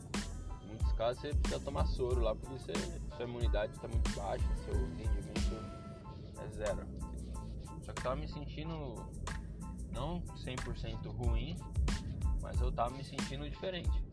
Em 0.64 0.68
muitos 0.68 0.92
casos 0.94 1.22
você 1.22 1.34
precisa 1.34 1.60
tomar 1.60 1.86
soro 1.88 2.22
lá 2.22 2.36
porque 2.36 2.54
você, 2.54 2.74
sua 3.16 3.26
imunidade 3.26 3.74
está 3.74 3.88
muito 3.88 4.12
baixa, 4.12 4.46
seu 4.66 4.76
rendimento 4.76 5.16
é 6.40 6.48
zero. 6.50 6.86
Só 7.84 7.94
que 7.94 8.00
eu 8.00 8.04
tava 8.04 8.16
me 8.16 8.28
sentindo 8.28 8.96
não 9.92 10.22
100% 10.46 11.08
ruim, 11.16 11.58
mas 12.42 12.62
eu 12.62 12.72
tava 12.72 12.92
me 12.92 13.04
sentindo 13.04 13.50
diferente. 13.50 14.04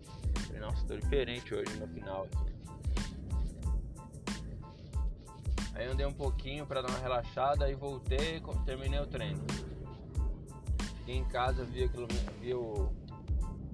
Falei, 0.46 0.61
nossa, 0.61 0.87
tô 0.87 0.96
diferente 0.96 1.54
hoje 1.54 1.76
no 1.76 1.87
final 1.88 2.24
aqui. 2.24 2.56
Aí 5.74 5.87
andei 5.87 6.06
um 6.06 6.14
pouquinho 6.14 6.66
para 6.66 6.80
dar 6.80 6.88
uma 6.88 6.98
relaxada 6.98 7.70
e 7.70 7.74
voltei 7.74 8.42
terminei 8.64 8.98
o 8.98 9.06
treino. 9.06 9.44
Fiquei 11.06 11.20
em 11.20 11.24
casa, 11.26 11.64
vi, 11.64 11.84
aquilo, 11.84 12.08
vi 12.40 12.52
o, 12.52 12.90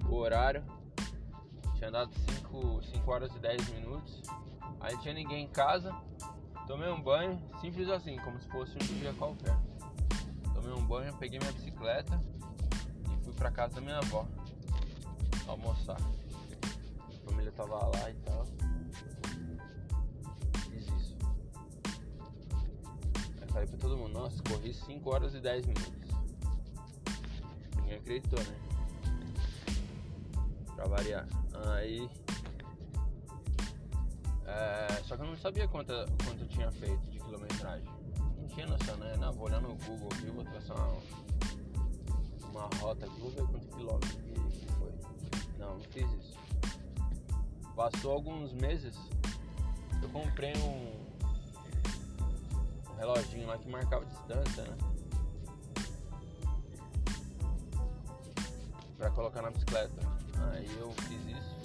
o 0.07 0.13
horário. 0.13 0.63
Tinha 1.73 1.89
andado 1.89 2.11
5 2.13 3.11
horas 3.11 3.35
e 3.35 3.39
10 3.39 3.69
minutos. 3.69 4.21
Aí 4.79 4.95
tinha 4.99 5.15
ninguém 5.15 5.45
em 5.45 5.47
casa. 5.47 5.95
Tomei 6.67 6.87
um 6.91 7.01
banho, 7.01 7.41
simples 7.59 7.89
assim, 7.89 8.17
como 8.17 8.39
se 8.39 8.47
fosse 8.49 8.75
um 8.75 8.99
dia 8.99 9.11
qualquer. 9.13 9.57
Tomei 10.53 10.73
um 10.73 10.85
banho, 10.85 11.11
peguei 11.17 11.39
minha 11.39 11.51
bicicleta 11.53 12.21
e 13.11 13.23
fui 13.23 13.33
para 13.33 13.49
casa 13.49 13.73
da 13.73 13.81
minha 13.81 13.97
avó 13.97 14.27
almoçar. 15.47 15.97
A 15.97 17.25
família 17.27 17.51
tava 17.51 17.79
lá 17.79 18.11
e 18.11 18.13
tal. 18.13 18.45
Fiz 20.69 20.87
isso. 20.87 21.17
Aí 23.41 23.47
falei 23.47 23.67
pra 23.67 23.77
todo 23.79 23.97
mundo, 23.97 24.13
nossa, 24.13 24.43
corri 24.43 24.71
5 24.71 25.09
horas 25.09 25.33
e 25.33 25.39
10 25.39 25.65
minutos. 25.65 26.02
Ninguém 27.93 27.97
acreditou, 27.97 28.39
né? 28.39 28.55
Pra 30.75 30.87
variar. 30.87 31.27
Aí. 31.67 32.09
É, 34.45 35.03
só 35.03 35.15
que 35.15 35.21
eu 35.21 35.27
não 35.27 35.37
sabia 35.37 35.67
quanto, 35.67 35.93
quanto 36.25 36.41
eu 36.41 36.47
tinha 36.47 36.71
feito 36.71 37.09
de 37.11 37.19
quilometragem. 37.19 37.87
Não 38.37 38.47
tinha 38.47 38.67
noção, 38.67 38.97
né? 38.97 39.15
Não, 39.17 39.31
vou 39.33 39.47
olhar 39.47 39.61
no 39.61 39.75
Google 39.75 40.09
aqui, 40.11 40.25
vou 40.27 40.43
traçar 40.43 40.75
uma, 40.77 42.49
uma 42.49 42.69
rota 42.79 43.05
aqui, 43.05 43.19
vou 43.19 43.31
ver 43.31 43.45
quanto 43.47 43.67
quilômetro 43.67 44.09
que 44.09 44.67
foi. 44.73 44.91
Não, 45.57 45.77
não 45.77 45.81
fiz 45.81 46.11
isso. 46.13 46.33
Passou 47.75 48.13
alguns 48.13 48.53
meses, 48.53 48.95
eu 50.01 50.09
comprei 50.09 50.53
um, 50.57 51.03
um 52.91 52.95
reloginho 52.97 53.47
lá 53.47 53.57
que 53.57 53.67
marcava 53.67 54.05
distância, 54.05 54.63
né? 54.63 54.92
Pra 59.03 59.11
colocar 59.11 59.41
na 59.41 59.51
bicicleta. 59.51 60.01
Aí 60.53 60.77
eu 60.79 60.89
fiz 60.91 61.27
isso. 61.27 61.57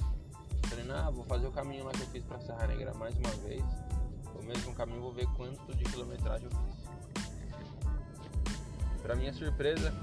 Falei, 0.69 0.85
não, 0.85 1.13
vou 1.13 1.23
fazer 1.23 1.47
o 1.47 1.53
caminho 1.53 1.85
lá 1.85 1.93
que 1.93 2.01
eu 2.01 2.07
fiz 2.09 2.25
pra 2.25 2.41
Serra 2.41 2.67
Negra 2.67 2.93
mais 2.95 3.17
uma 3.17 3.31
vez. 3.47 3.63
O 4.35 4.43
mesmo 4.43 4.75
caminho, 4.75 5.01
vou 5.03 5.13
ver 5.13 5.29
quanto 5.37 5.73
de 5.77 5.85
quilometragem 5.85 6.49
eu 6.51 6.51
fiz. 6.51 6.75
Pra 9.03 9.15
minha 9.15 9.33
surpresa, 9.33 9.95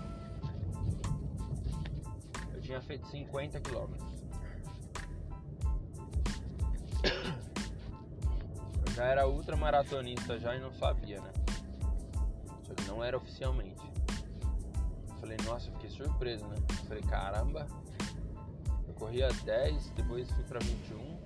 tinha 2.61 2.79
feito 2.79 3.05
50 3.07 3.59
quilômetros. 3.59 4.09
Eu 8.87 8.93
já 8.93 9.03
era 9.03 9.27
ultramaratonista 9.27 10.39
já 10.39 10.55
e 10.55 10.61
não 10.61 10.73
sabia, 10.75 11.19
né? 11.19 11.33
Só 12.65 12.73
que 12.73 12.83
não 12.85 13.03
era 13.03 13.17
oficialmente. 13.17 13.84
Falei, 15.25 15.39
nossa, 15.43 15.71
fiquei 15.71 15.89
surpreso, 15.89 16.45
né? 16.45 16.55
Falei, 16.87 17.01
caramba, 17.01 17.65
eu 18.87 18.93
corria 18.93 19.27
10, 19.43 19.89
depois 19.95 20.29
fui 20.29 20.43
pra 20.43 20.59
21, 20.59 21.19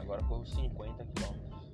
agora 0.00 0.22
corro 0.22 0.46
50 0.46 1.04
quilômetros. 1.04 1.68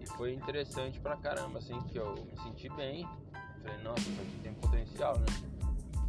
E 0.00 0.06
foi 0.16 0.34
interessante 0.34 0.98
pra 0.98 1.16
caramba, 1.16 1.60
assim, 1.60 1.80
que 1.82 1.96
eu 1.96 2.12
me 2.16 2.36
senti 2.42 2.68
bem. 2.70 3.08
Falei, 3.62 3.80
nossa, 3.84 4.00
isso 4.00 4.20
aqui 4.20 4.40
tem 4.42 4.54
potencial, 4.54 5.16
né? 5.20 5.26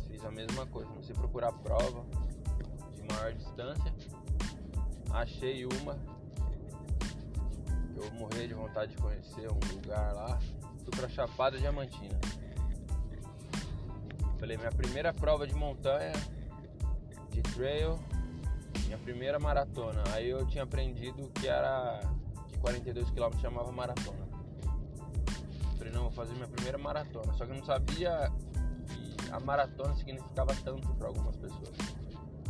Fiz 0.08 0.26
a 0.26 0.32
mesma 0.32 0.66
coisa, 0.66 0.90
não 0.90 1.04
sei 1.04 1.14
procurar 1.14 1.52
prova 1.52 2.04
de 2.96 3.04
maior 3.04 3.34
distância. 3.34 3.94
Achei 5.12 5.64
uma 5.64 5.96
eu 7.96 8.12
morri 8.14 8.48
de 8.48 8.54
vontade 8.56 8.96
de 8.96 8.98
conhecer 8.98 9.48
um 9.52 9.76
lugar 9.76 10.14
lá 10.14 10.40
fui 10.90 11.00
pra 11.00 11.10
Chapada 11.10 11.58
Diamantina. 11.58 12.20
Falei, 14.40 14.58
minha 14.58 14.72
primeira 14.72 15.14
prova 15.14 15.46
de 15.46 15.54
montanha, 15.54 16.14
de 17.30 17.42
trail, 17.42 18.00
minha 18.86 18.98
primeira 18.98 19.40
maratona. 19.40 20.04
Aí 20.14 20.30
eu 20.30 20.46
tinha 20.48 20.64
aprendido 20.64 21.30
que 21.36 21.48
era 21.48 22.00
que 22.48 22.58
42 22.58 23.10
km 23.12 23.38
chamava 23.40 23.72
maratona. 23.72 24.28
Falei, 25.78 25.94
não, 25.94 26.04
vou 26.04 26.12
fazer 26.12 26.34
minha 26.34 26.48
primeira 26.48 26.78
maratona. 26.78 27.34
Só 27.34 27.46
que 27.46 27.52
eu 27.52 27.58
não 27.58 27.66
sabia 27.66 28.32
que 28.88 29.32
a 29.32 29.40
maratona 29.40 29.96
significava 29.96 30.56
tanto 30.64 30.88
para 30.96 31.08
algumas 31.08 31.36
pessoas. 31.36 31.76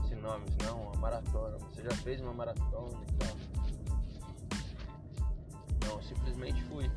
Esse 0.06 0.16
nome, 0.16 0.46
não, 0.64 0.92
a 0.94 0.98
maratona. 0.98 1.58
Você 1.58 1.82
já 1.82 1.92
fez 1.98 2.22
uma 2.22 2.34
maratona 2.34 3.00
e 3.08 3.14
tal. 3.14 3.36
Não, 5.88 6.02
simplesmente 6.04 6.64
fui. 6.64 6.90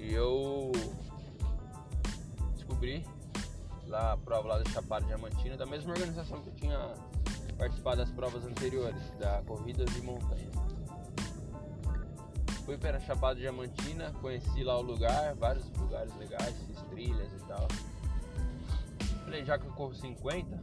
E 0.00 0.14
eu 0.14 0.72
descobri 2.54 3.06
lá 3.86 4.12
a 4.12 4.16
prova 4.16 4.48
lá 4.48 4.58
da 4.58 4.70
Chapada 4.70 5.04
Diamantina, 5.04 5.58
da 5.58 5.66
mesma 5.66 5.92
organização 5.92 6.40
que 6.40 6.48
eu 6.48 6.54
tinha 6.54 6.94
participado 7.58 7.98
das 7.98 8.10
provas 8.10 8.46
anteriores, 8.46 9.10
da 9.18 9.42
corrida 9.42 9.84
de 9.84 10.00
montanha. 10.00 10.48
Fui 12.64 12.78
para 12.78 12.96
a 12.96 13.00
Chapada 13.00 13.38
Diamantina, 13.38 14.10
conheci 14.22 14.64
lá 14.64 14.78
o 14.78 14.82
lugar, 14.82 15.34
vários 15.34 15.70
lugares 15.72 16.16
legais, 16.16 16.56
fiz 16.66 16.80
trilhas 16.84 17.30
e 17.34 17.46
tal. 17.46 17.68
Falei, 19.24 19.44
já 19.44 19.58
que 19.58 19.66
eu 19.66 19.72
corro 19.72 19.94
50, 19.94 20.62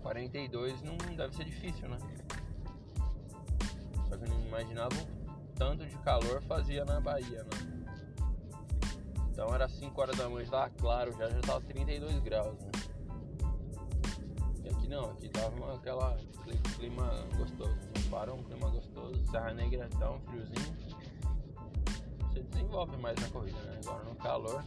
42 0.00 0.82
não 0.82 0.96
deve 1.14 1.36
ser 1.36 1.44
difícil, 1.44 1.86
né? 1.90 1.98
Só 4.08 4.16
que 4.16 4.24
eu 4.24 4.28
não 4.28 4.40
imaginava 4.46 4.94
o 4.94 5.58
tanto 5.58 5.84
de 5.84 5.96
calor 5.98 6.40
fazia 6.44 6.86
na 6.86 6.98
Bahia, 7.00 7.42
né? 7.42 7.77
Então 9.38 9.54
era 9.54 9.68
5 9.68 10.00
horas 10.00 10.16
da 10.16 10.28
manhã, 10.28 10.42
estava 10.42 10.68
claro, 10.70 11.12
já 11.12 11.30
já 11.30 11.38
estava 11.38 11.60
32 11.60 12.18
graus, 12.18 12.58
né? 12.58 12.70
E 14.64 14.68
aqui 14.68 14.88
não, 14.88 15.04
aqui 15.12 15.28
tava 15.28 15.54
uma, 15.54 15.74
aquela 15.76 16.16
clima 16.74 17.08
gostoso, 17.36 17.78
para 18.10 18.34
um 18.34 18.42
clima 18.42 18.68
gostoso, 18.68 19.24
Serra 19.30 19.54
Negra 19.54 19.88
tá 19.96 20.10
um 20.10 20.18
friozinho. 20.22 20.76
Você 22.22 22.40
desenvolve 22.40 22.96
mais 22.96 23.16
na 23.20 23.28
corrida, 23.28 23.60
né? 23.60 23.78
Agora 23.84 24.02
no 24.02 24.16
calor. 24.16 24.64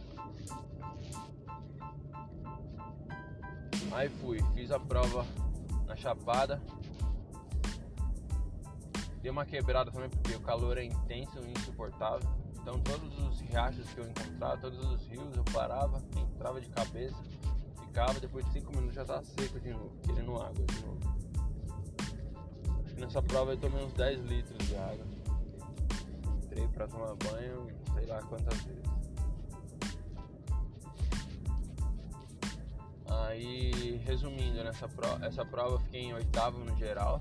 Aí 3.92 4.08
fui, 4.08 4.40
fiz 4.54 4.70
a 4.70 4.80
prova 4.80 5.26
na 5.84 5.96
Chapada. 5.96 6.62
Deu 9.20 9.32
uma 9.32 9.44
quebrada 9.44 9.90
também 9.90 10.08
porque 10.08 10.34
o 10.34 10.40
calor 10.40 10.78
é 10.78 10.84
intenso 10.84 11.38
e 11.46 11.50
insuportável. 11.50 12.41
Então 12.62 12.78
todos 12.78 13.18
os 13.18 13.40
riachos 13.40 13.92
que 13.92 13.98
eu 13.98 14.08
encontrava, 14.08 14.56
todos 14.56 14.78
os 14.78 15.04
rios 15.08 15.36
eu 15.36 15.44
parava, 15.52 16.00
entrava 16.16 16.60
de 16.60 16.68
cabeça, 16.68 17.16
ficava, 17.80 18.20
depois 18.20 18.46
de 18.46 18.52
5 18.52 18.70
minutos 18.70 18.94
já 18.94 19.02
estava 19.02 19.22
seco 19.24 19.58
de 19.58 19.70
novo, 19.70 19.90
querendo 20.04 20.36
água 20.36 20.64
de 20.64 20.80
novo. 20.80 21.00
Acho 22.84 22.94
que 22.94 23.00
nessa 23.00 23.20
prova 23.20 23.52
eu 23.52 23.56
tomei 23.58 23.84
uns 23.84 23.92
10 23.94 24.24
litros 24.26 24.68
de 24.68 24.76
água. 24.76 25.04
Entrei 26.44 26.68
pra 26.68 26.86
tomar 26.86 27.16
banho, 27.16 27.66
sei 27.94 28.06
lá 28.06 28.22
quantas 28.22 28.56
vezes. 28.62 28.92
Aí, 33.06 34.00
resumindo, 34.04 34.62
nessa 34.62 34.88
prova, 34.88 35.26
essa 35.26 35.44
prova 35.44 35.74
eu 35.74 35.80
fiquei 35.80 36.02
em 36.02 36.14
oitavo 36.14 36.60
no 36.60 36.76
geral. 36.76 37.20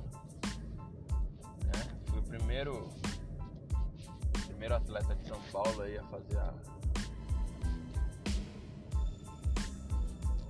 Né? 1.65 1.97
Fui 2.06 2.19
o 2.19 2.23
primeiro 2.23 2.89
primeiro 4.62 4.76
atleta 4.76 5.15
de 5.15 5.28
São 5.28 5.41
Paulo 5.52 5.82
aí 5.82 5.97
a 5.97 6.04
fazer 6.04 6.38
a... 6.38 6.54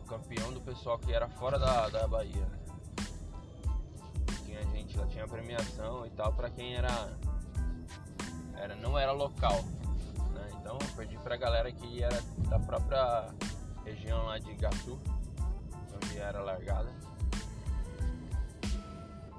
campeão 0.06 0.52
do 0.52 0.60
pessoal 0.60 1.00
que 1.00 1.14
era 1.14 1.30
fora 1.30 1.58
da, 1.58 1.88
da 1.88 2.06
Bahia. 2.10 2.46
Tinha 4.44 4.62
gente 4.66 4.98
lá, 4.98 5.08
tinha 5.08 5.26
premiação 5.26 6.06
e 6.06 6.10
tal 6.10 6.34
para 6.34 6.50
quem 6.50 6.76
era, 6.76 6.90
era 8.58 8.76
não 8.76 9.00
era 9.00 9.14
local. 9.14 9.64
Né? 10.34 10.50
Então 10.60 10.78
eu 10.82 10.96
perdi 10.98 11.18
pra 11.20 11.38
galera 11.38 11.72
que 11.72 12.04
era 12.04 12.22
da 12.50 12.60
própria 12.60 13.34
região 13.86 14.26
lá 14.26 14.38
de 14.38 14.54
Gatu, 14.56 15.00
onde 15.96 16.18
era 16.18 16.42
largada. 16.42 16.92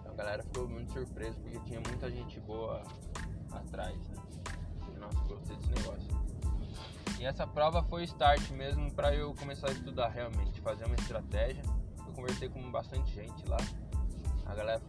Então 0.01 0.13
a 0.13 0.15
galera 0.15 0.43
ficou 0.43 0.67
muito 0.67 0.95
surpresa 0.95 1.39
porque 1.43 1.61
tinha 1.67 1.81
muita 1.87 2.11
gente 2.11 2.41
boa 2.41 2.83
atrás. 3.53 4.12
Gostei 5.29 5.57
desse 5.57 5.71
negócio. 5.71 6.23
E 7.19 7.25
essa 7.25 7.47
prova 7.47 7.83
foi 7.85 8.03
o 8.03 8.05
start 8.05 8.51
mesmo 8.51 8.91
para 8.93 9.15
eu 9.15 9.33
começar 9.35 9.69
a 9.69 9.73
estudar 9.73 10.09
realmente, 10.09 10.61
fazer 10.61 10.87
uma 10.87 10.97
estratégia. 10.97 11.63
Eu 12.05 12.13
conversei 12.15 12.49
com 12.49 12.69
bastante 12.71 13.15
gente 13.15 13.47
lá. 13.49 13.59
A 14.45 14.55
galera 14.55 14.83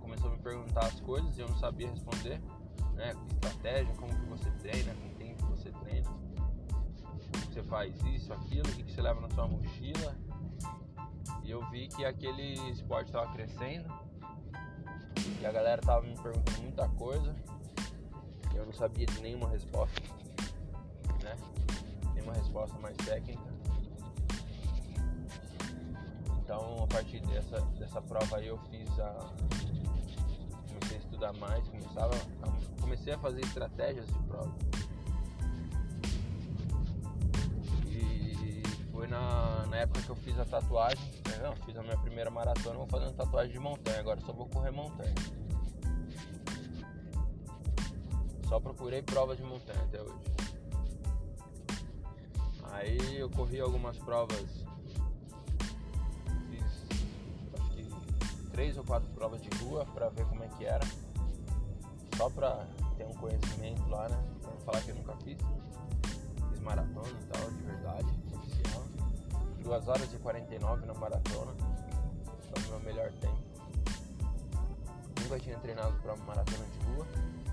começou 0.00 0.30
a 0.30 0.32
me 0.32 0.42
perguntar 0.42 0.86
as 0.86 0.98
coisas 1.00 1.36
e 1.36 1.42
eu 1.42 1.48
não 1.48 1.56
sabia 1.58 1.90
responder, 1.90 2.40
né? 2.94 3.14
Estratégia, 3.32 3.94
como 3.96 4.14
que 4.14 4.26
você 4.26 4.50
treina, 4.52 4.94
com 4.94 5.14
quem 5.16 5.34
que 5.34 5.44
você 5.44 5.70
treina, 5.70 6.08
como 6.08 7.52
você 7.52 7.62
faz 7.64 7.94
isso, 8.06 8.32
aquilo, 8.32 8.66
o 8.66 8.72
que, 8.72 8.82
que 8.82 8.92
você 8.92 9.02
leva 9.02 9.20
na 9.20 9.28
sua 9.30 9.46
mochila. 9.46 10.16
E 11.42 11.50
eu 11.50 11.68
vi 11.70 11.88
que 11.88 12.04
aquele 12.04 12.54
esporte 12.70 13.08
estava 13.08 13.30
crescendo, 13.32 13.92
e 15.38 15.44
a 15.46 15.52
galera 15.52 15.82
tava 15.82 16.00
me 16.06 16.14
perguntando 16.14 16.62
muita 16.62 16.88
coisa 16.88 17.36
eu 18.54 18.66
não 18.66 18.72
sabia 18.72 19.06
de 19.06 19.20
nenhuma 19.20 19.48
resposta, 19.48 20.00
né? 21.22 21.36
Nenhuma 22.14 22.34
resposta 22.34 22.78
mais 22.78 22.96
técnica. 22.98 23.54
Então, 26.42 26.84
a 26.84 26.86
partir 26.86 27.20
dessa, 27.26 27.60
dessa 27.78 28.02
prova 28.02 28.36
aí, 28.36 28.48
eu 28.48 28.58
fiz 28.70 28.88
a. 29.00 29.32
Comecei 30.68 30.96
a 30.96 31.00
estudar 31.00 31.32
mais, 31.34 31.66
começava 31.68 32.14
comecei 32.80 33.14
a 33.14 33.18
fazer 33.18 33.40
estratégias 33.40 34.06
de 34.06 34.18
prova. 34.24 34.54
E 37.86 38.62
foi 38.92 39.06
na, 39.06 39.66
na 39.68 39.76
época 39.78 40.02
que 40.02 40.10
eu 40.10 40.16
fiz 40.16 40.38
a 40.38 40.44
tatuagem. 40.44 41.04
Né? 41.28 41.38
Não, 41.42 41.56
fiz 41.56 41.76
a 41.76 41.82
minha 41.82 41.96
primeira 41.96 42.30
maratona, 42.30 42.76
vou 42.76 42.86
fazer 42.86 43.06
uma 43.06 43.14
tatuagem 43.14 43.52
de 43.52 43.58
montanha. 43.58 44.00
Agora 44.00 44.20
só 44.20 44.32
vou 44.32 44.46
correr 44.46 44.70
montanha. 44.70 45.14
Só 48.54 48.60
procurei 48.60 49.02
provas 49.02 49.36
de 49.36 49.42
montanha 49.42 49.82
até 49.82 50.00
hoje. 50.00 50.32
Aí 52.70 53.18
eu 53.18 53.28
corri 53.28 53.58
algumas 53.58 53.98
provas. 53.98 54.64
Fiz 56.48 56.62
acho 57.58 57.70
que 57.70 58.50
três 58.52 58.78
ou 58.78 58.84
quatro 58.84 59.10
provas 59.10 59.42
de 59.42 59.48
rua 59.58 59.84
pra 59.86 60.08
ver 60.10 60.24
como 60.26 60.44
é 60.44 60.46
que 60.46 60.64
era. 60.64 60.86
Só 62.16 62.30
pra 62.30 62.64
ter 62.96 63.04
um 63.04 63.14
conhecimento 63.14 63.88
lá, 63.88 64.08
né? 64.08 64.24
Pra 64.40 64.52
não 64.52 64.60
falar 64.60 64.80
que 64.82 64.90
eu 64.90 64.94
nunca 64.94 65.16
fiz. 65.16 65.38
Fiz 66.50 66.60
maratona 66.60 67.08
e 67.08 67.24
tal, 67.24 67.50
de 67.50 67.62
verdade, 67.64 68.06
oficial. 68.36 68.82
2 69.64 69.88
horas 69.88 70.14
e 70.14 70.16
49 70.18 70.86
na 70.86 70.94
maratona. 70.94 71.52
Foi 72.52 72.62
o 72.62 72.68
meu 72.68 72.80
melhor 72.82 73.10
tempo. 73.14 73.42
Nunca 75.24 75.40
tinha 75.40 75.58
treinado 75.58 76.00
pra 76.02 76.14
maratona 76.18 76.64
de 76.66 76.86
rua. 76.86 77.43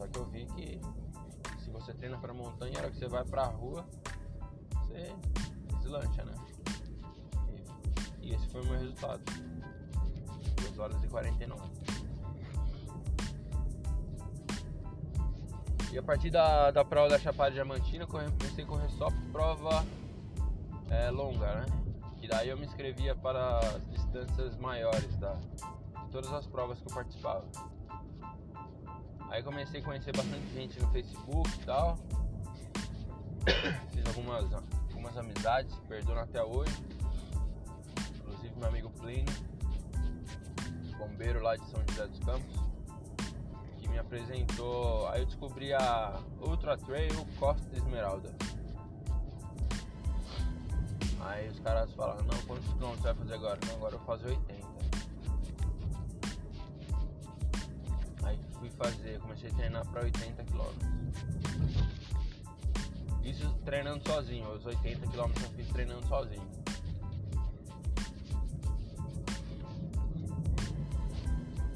Só 0.00 0.08
que 0.08 0.18
eu 0.18 0.24
vi 0.24 0.46
que 0.46 0.80
se 1.62 1.70
você 1.70 1.92
treina 1.92 2.16
para 2.16 2.32
montanha, 2.32 2.72
a 2.78 2.78
hora 2.78 2.90
que 2.90 2.96
você 2.96 3.06
vai 3.06 3.22
para 3.22 3.42
a 3.42 3.48
rua, 3.48 3.86
você 4.72 5.14
deslancha, 5.78 6.24
né? 6.24 6.32
E, 8.22 8.28
e, 8.28 8.34
esse 8.34 8.48
foi 8.48 8.62
o 8.62 8.64
meu 8.64 8.78
resultado. 8.78 9.20
2 10.56 10.78
horas 10.78 11.04
e 11.04 11.06
49. 11.06 11.68
E 15.92 15.98
a 15.98 16.02
partir 16.02 16.30
da, 16.30 16.70
da 16.70 16.82
prova 16.82 17.10
da 17.10 17.18
Chapada 17.18 17.50
Diamantina, 17.50 18.06
comecei 18.06 18.64
a 18.64 18.66
correr 18.66 18.88
só 18.92 19.08
prova 19.30 19.84
é, 20.88 21.10
longa, 21.10 21.56
né? 21.56 21.66
E 22.22 22.26
daí 22.26 22.48
eu 22.48 22.56
me 22.56 22.64
inscrevia 22.64 23.14
para 23.14 23.58
as 23.58 23.86
distâncias 23.90 24.56
maiores 24.56 25.14
da, 25.18 25.34
de 25.34 26.10
todas 26.10 26.32
as 26.32 26.46
provas 26.46 26.80
que 26.80 26.88
eu 26.88 26.94
participava. 26.94 27.44
Aí 29.30 29.44
comecei 29.44 29.80
a 29.80 29.84
conhecer 29.84 30.14
bastante 30.14 30.52
gente 30.52 30.80
no 30.80 30.90
Facebook 30.90 31.48
e 31.48 31.64
tal. 31.64 31.96
Fiz 33.92 34.06
algumas, 34.06 34.52
algumas 34.52 35.16
amizades, 35.16 35.74
perdoam 35.88 36.18
até 36.18 36.42
hoje. 36.42 36.74
Inclusive 38.16 38.54
meu 38.56 38.68
amigo 38.68 38.90
Plínio, 38.90 39.32
bombeiro 40.98 41.40
lá 41.42 41.56
de 41.56 41.64
São 41.70 41.80
José 41.88 42.06
dos 42.08 42.18
Campos, 42.18 42.56
que 43.78 43.88
me 43.88 43.98
apresentou. 43.98 45.08
Aí 45.08 45.20
eu 45.20 45.26
descobri 45.26 45.72
a 45.72 46.20
Ultra 46.40 46.76
Trail 46.76 47.24
Costa 47.38 47.76
Esmeralda. 47.76 48.34
Aí 51.20 51.48
os 51.48 51.60
caras 51.60 51.92
falaram, 51.92 52.24
não, 52.24 52.38
quantos 52.46 52.66
quilômetros 52.72 53.02
você 53.02 53.12
vai 53.12 53.14
fazer 53.14 53.34
agora? 53.34 53.58
Não, 53.66 53.74
agora 53.76 53.94
eu 53.94 53.98
vou 53.98 54.06
fazer 54.06 54.28
80. 54.28 54.79
Fui 58.60 58.70
fazer, 58.70 59.18
comecei 59.18 59.50
a 59.50 59.54
treinar 59.54 59.84
para 59.88 60.02
80 60.02 60.44
quilômetros. 60.44 60.90
Isso 63.24 63.52
treinando 63.64 64.08
sozinho, 64.08 64.48
os 64.52 64.64
80 64.64 65.06
quilômetros 65.08 65.44
eu 65.44 65.50
fiz 65.50 65.68
treinando 65.68 66.06
sozinho. 66.06 66.48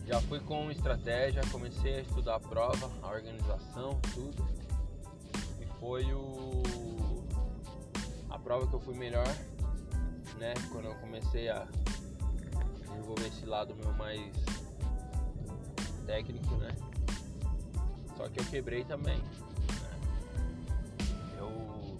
Já 0.07 0.20
fui 0.20 0.38
com 0.38 0.70
estratégia, 0.70 1.42
comecei 1.51 1.97
a 1.97 2.01
estudar 2.03 2.37
a 2.37 2.40
prova, 2.40 2.88
a 3.03 3.09
organização, 3.09 3.99
tudo. 4.14 4.47
E 5.61 5.66
foi 5.81 6.05
o 6.12 6.62
prova 8.44 8.66
que 8.66 8.75
eu 8.75 8.81
fui 8.81 8.94
melhor, 8.94 9.27
né? 10.38 10.53
Quando 10.70 10.85
eu 10.85 10.94
comecei 10.97 11.49
a 11.49 11.66
desenvolver 12.79 13.29
esse 13.29 13.47
lado 13.47 13.75
meu 13.75 13.90
mais 13.94 14.31
técnico, 16.07 16.55
né? 16.57 16.75
Só 18.17 18.29
que 18.29 18.40
eu 18.40 18.45
quebrei 18.47 18.85
também. 18.85 19.19
Né? 19.19 19.25
Eu 21.38 21.99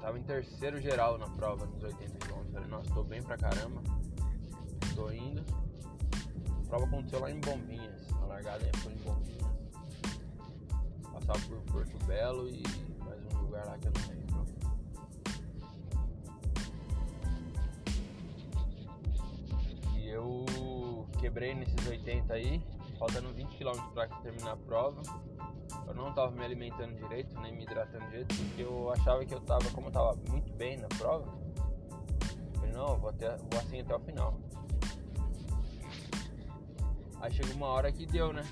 tava 0.00 0.18
em 0.18 0.22
terceiro 0.22 0.80
geral 0.80 1.18
na 1.18 1.28
prova 1.28 1.66
nos 1.66 1.82
80 1.82 2.26
km. 2.26 2.52
Falei, 2.52 2.68
nossa, 2.68 2.90
tô 2.94 3.02
bem 3.02 3.22
pra 3.22 3.36
caramba. 3.36 3.82
Tô 4.94 5.10
indo. 5.10 5.44
A 6.64 6.68
prova 6.68 6.84
aconteceu 6.86 7.20
lá 7.20 7.30
em 7.30 7.40
Bombinhas. 7.40 8.12
A 8.22 8.26
largada 8.26 8.64
foi 8.78 8.92
em 8.92 8.98
Bombinhas. 8.98 9.44
Passava 11.12 11.38
por 11.46 11.60
Porto 11.72 12.06
Belo 12.06 12.48
e 12.48 12.62
mais 13.04 13.20
um 13.32 13.38
lugar 13.42 13.66
lá 13.66 13.78
que 13.78 13.88
eu 13.88 13.92
não 13.92 14.08
lembro. 14.08 14.24
Quebrei 21.24 21.54
nesses 21.54 21.86
80 21.86 22.34
aí, 22.34 22.62
faltando 22.98 23.32
20 23.32 23.56
km 23.56 23.80
para 23.94 24.08
terminar 24.08 24.52
a 24.52 24.56
prova. 24.58 25.00
Eu 25.86 25.94
não 25.94 26.10
estava 26.10 26.30
me 26.30 26.44
alimentando 26.44 26.94
direito, 26.96 27.34
nem 27.40 27.50
me 27.50 27.62
hidratando 27.62 28.04
direito, 28.10 28.34
porque 28.34 28.62
eu 28.62 28.92
achava 28.92 29.24
que 29.24 29.32
eu 29.32 29.38
estava, 29.38 29.64
como 29.70 29.86
eu 29.86 29.88
estava 29.88 30.14
muito 30.28 30.52
bem 30.52 30.76
na 30.76 30.86
prova, 30.88 31.24
eu 31.24 32.60
falei, 32.60 32.72
não, 32.74 32.88
eu 32.88 32.98
vou, 32.98 33.08
até, 33.08 33.34
vou 33.38 33.58
assim 33.58 33.80
até 33.80 33.96
o 33.96 34.00
final. 34.00 34.38
Aí 37.22 37.32
chegou 37.32 37.54
uma 37.54 37.68
hora 37.68 37.90
que 37.90 38.04
deu, 38.04 38.30
né? 38.30 38.42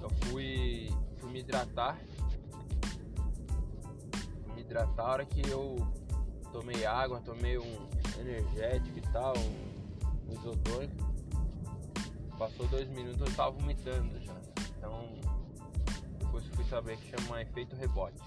Eu 0.00 0.10
fui, 0.28 0.94
fui 1.16 1.28
me 1.28 1.40
hidratar. 1.40 1.98
Me 4.54 4.60
hidratar 4.60 5.02
a 5.02 5.10
hora 5.10 5.24
que 5.24 5.42
eu 5.50 5.74
tomei 6.52 6.86
água, 6.86 7.20
tomei 7.20 7.58
um 7.58 7.88
energético 8.20 8.96
e 8.96 9.02
tal, 9.12 9.34
um, 9.36 10.30
um 10.30 10.34
isotônico. 10.34 11.11
Passou 12.42 12.66
dois 12.66 12.88
minutos 12.88 13.20
eu 13.20 13.28
estava 13.28 13.52
vomitando 13.52 14.20
já. 14.20 14.34
Então 14.76 15.14
depois 16.18 16.44
fui 16.48 16.64
saber 16.64 16.96
que 16.96 17.16
chama 17.16 17.40
efeito 17.40 17.76
rebote. 17.76 18.20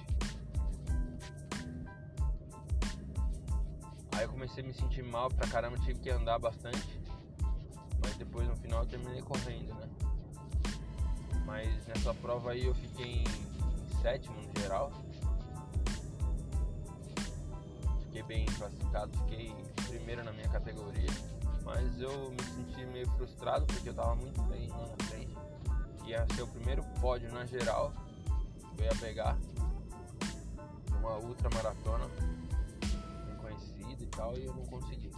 Aí 4.13 4.23
eu 4.23 4.29
comecei 4.29 4.63
a 4.63 4.67
me 4.67 4.73
sentir 4.73 5.03
mal 5.03 5.27
pra 5.27 5.45
caramba, 5.49 5.77
tive 5.79 5.99
que 5.99 6.09
andar 6.09 6.39
bastante. 6.39 6.97
Mas 8.01 8.15
depois 8.15 8.47
no 8.47 8.55
final 8.55 8.83
eu 8.83 8.85
terminei 8.87 9.21
correndo, 9.21 9.73
né? 9.73 9.89
Mas 11.45 11.85
nessa 11.85 12.13
prova 12.13 12.51
aí 12.51 12.67
eu 12.67 12.73
fiquei 12.73 13.21
em 13.21 14.01
sétimo 14.01 14.41
no 14.41 14.61
geral. 14.61 14.93
Fiquei 18.05 18.23
bem 18.23 18.45
classificado, 18.45 19.11
fiquei 19.19 19.53
primeiro 19.89 20.23
na 20.23 20.31
minha 20.31 20.47
categoria 20.47 21.34
mas 21.65 21.99
eu 21.99 22.31
me 22.31 22.43
senti 22.43 22.85
meio 22.85 23.09
frustrado 23.11 23.65
porque 23.65 23.89
eu 23.89 23.93
tava 23.93 24.15
muito 24.15 24.39
bem 24.43 24.69
na 24.69 25.05
frente. 25.05 25.35
Ia 26.05 26.25
ser 26.35 26.43
o 26.43 26.47
primeiro 26.47 26.83
pódio 27.01 27.31
na 27.33 27.45
geral 27.45 27.91
que 28.75 28.81
eu 28.81 28.85
ia 28.85 28.95
pegar 28.95 29.35
uma 30.99 31.17
ultra 31.17 31.49
maratona 31.49 32.05
conhecida 33.41 34.03
e 34.03 34.07
tal 34.07 34.37
e 34.37 34.45
eu 34.45 34.53
não 34.53 34.65
consegui. 34.67 35.11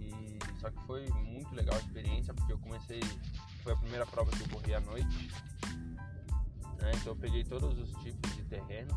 E 0.00 0.38
só 0.60 0.68
que 0.68 0.82
foi 0.84 1.08
muito 1.08 1.54
legal 1.54 1.76
a 1.76 1.78
experiência 1.78 2.34
porque 2.34 2.52
eu 2.52 2.58
comecei, 2.58 3.00
foi 3.62 3.72
a 3.72 3.76
primeira 3.76 4.04
prova 4.06 4.32
que 4.32 4.42
eu 4.42 4.48
corri 4.48 4.74
à 4.74 4.80
noite. 4.80 5.30
Né? 6.80 6.90
Então 6.96 7.12
eu 7.12 7.16
peguei 7.16 7.44
todos 7.44 7.78
os 7.78 7.90
tipos 8.02 8.34
de 8.34 8.42
terreno, 8.46 8.90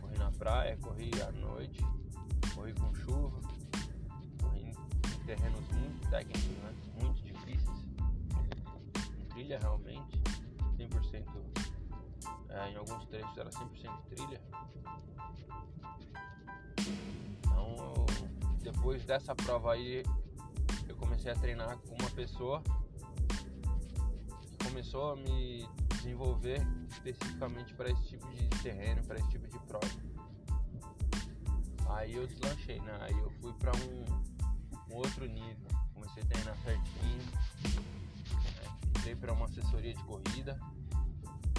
corri 0.00 0.16
na 0.16 0.30
praia, 0.30 0.76
corri 0.76 1.10
à 1.20 1.32
noite, 1.32 1.84
corri 2.54 2.72
com 2.74 2.94
chuva, 2.94 3.40
terrenos 5.36 5.60
muito 5.68 6.10
técnicos, 6.10 6.42
né? 6.42 6.74
muito 7.00 7.22
difíceis, 7.22 7.86
em 9.16 9.24
trilha 9.26 9.60
realmente, 9.60 10.20
100%, 10.76 11.24
é, 12.48 12.70
em 12.70 12.76
alguns 12.76 13.06
trechos 13.06 13.38
era 13.38 13.48
100% 13.48 14.02
trilha. 14.08 14.40
Então, 17.38 18.06
depois 18.60 19.04
dessa 19.04 19.32
prova 19.36 19.74
aí, 19.74 20.02
eu 20.88 20.96
comecei 20.96 21.30
a 21.30 21.36
treinar 21.36 21.78
com 21.78 21.94
uma 21.94 22.10
pessoa 22.10 22.60
que 24.40 24.64
começou 24.64 25.12
a 25.12 25.16
me 25.16 25.64
desenvolver 25.94 26.60
especificamente 26.88 27.72
para 27.74 27.88
esse 27.88 28.02
tipo 28.08 28.28
de 28.32 28.48
terreno, 28.64 29.00
para 29.04 29.16
esse 29.16 29.28
tipo 29.28 29.46
de 29.46 29.58
prova. 29.60 29.86
Aí 31.90 32.16
eu 32.16 32.26
deslanchei, 32.26 32.80
né? 32.80 32.98
Aí 33.02 33.16
eu 33.16 33.30
fui 33.40 33.52
para 33.54 33.70
um 33.76 34.29
outro 34.96 35.26
nível. 35.26 35.68
Comecei 35.94 36.22
a 36.22 36.26
treinar 36.26 36.56
certinho. 36.64 37.22
Né? 37.22 38.78
Entrei 38.88 39.16
para 39.16 39.32
uma 39.32 39.46
assessoria 39.46 39.94
de 39.94 40.02
corrida. 40.04 40.58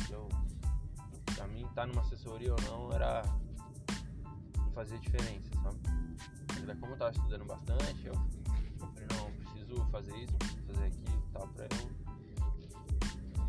Eu, 0.09 0.27
pra 1.35 1.47
mim, 1.47 1.61
estar 1.61 1.73
tá 1.73 1.87
numa 1.87 2.01
assessoria 2.01 2.53
ou 2.53 2.61
não 2.61 2.91
era. 2.91 3.23
não 4.57 4.71
fazia 4.73 4.97
diferença, 4.99 5.49
sabe? 5.61 5.79
Mas 6.65 6.79
como 6.79 6.93
eu 6.93 6.97
tava 6.97 7.11
estudando 7.11 7.45
bastante, 7.45 8.05
eu, 8.05 8.13
falei, 8.13 9.07
não, 9.15 9.31
preciso 9.33 9.85
fazer 9.85 10.15
isso, 10.17 10.33
preciso 10.33 10.63
fazer 10.67 10.85
aquilo 10.85 11.21
tal, 11.33 11.47
pra 11.47 11.65
eu. 11.65 12.01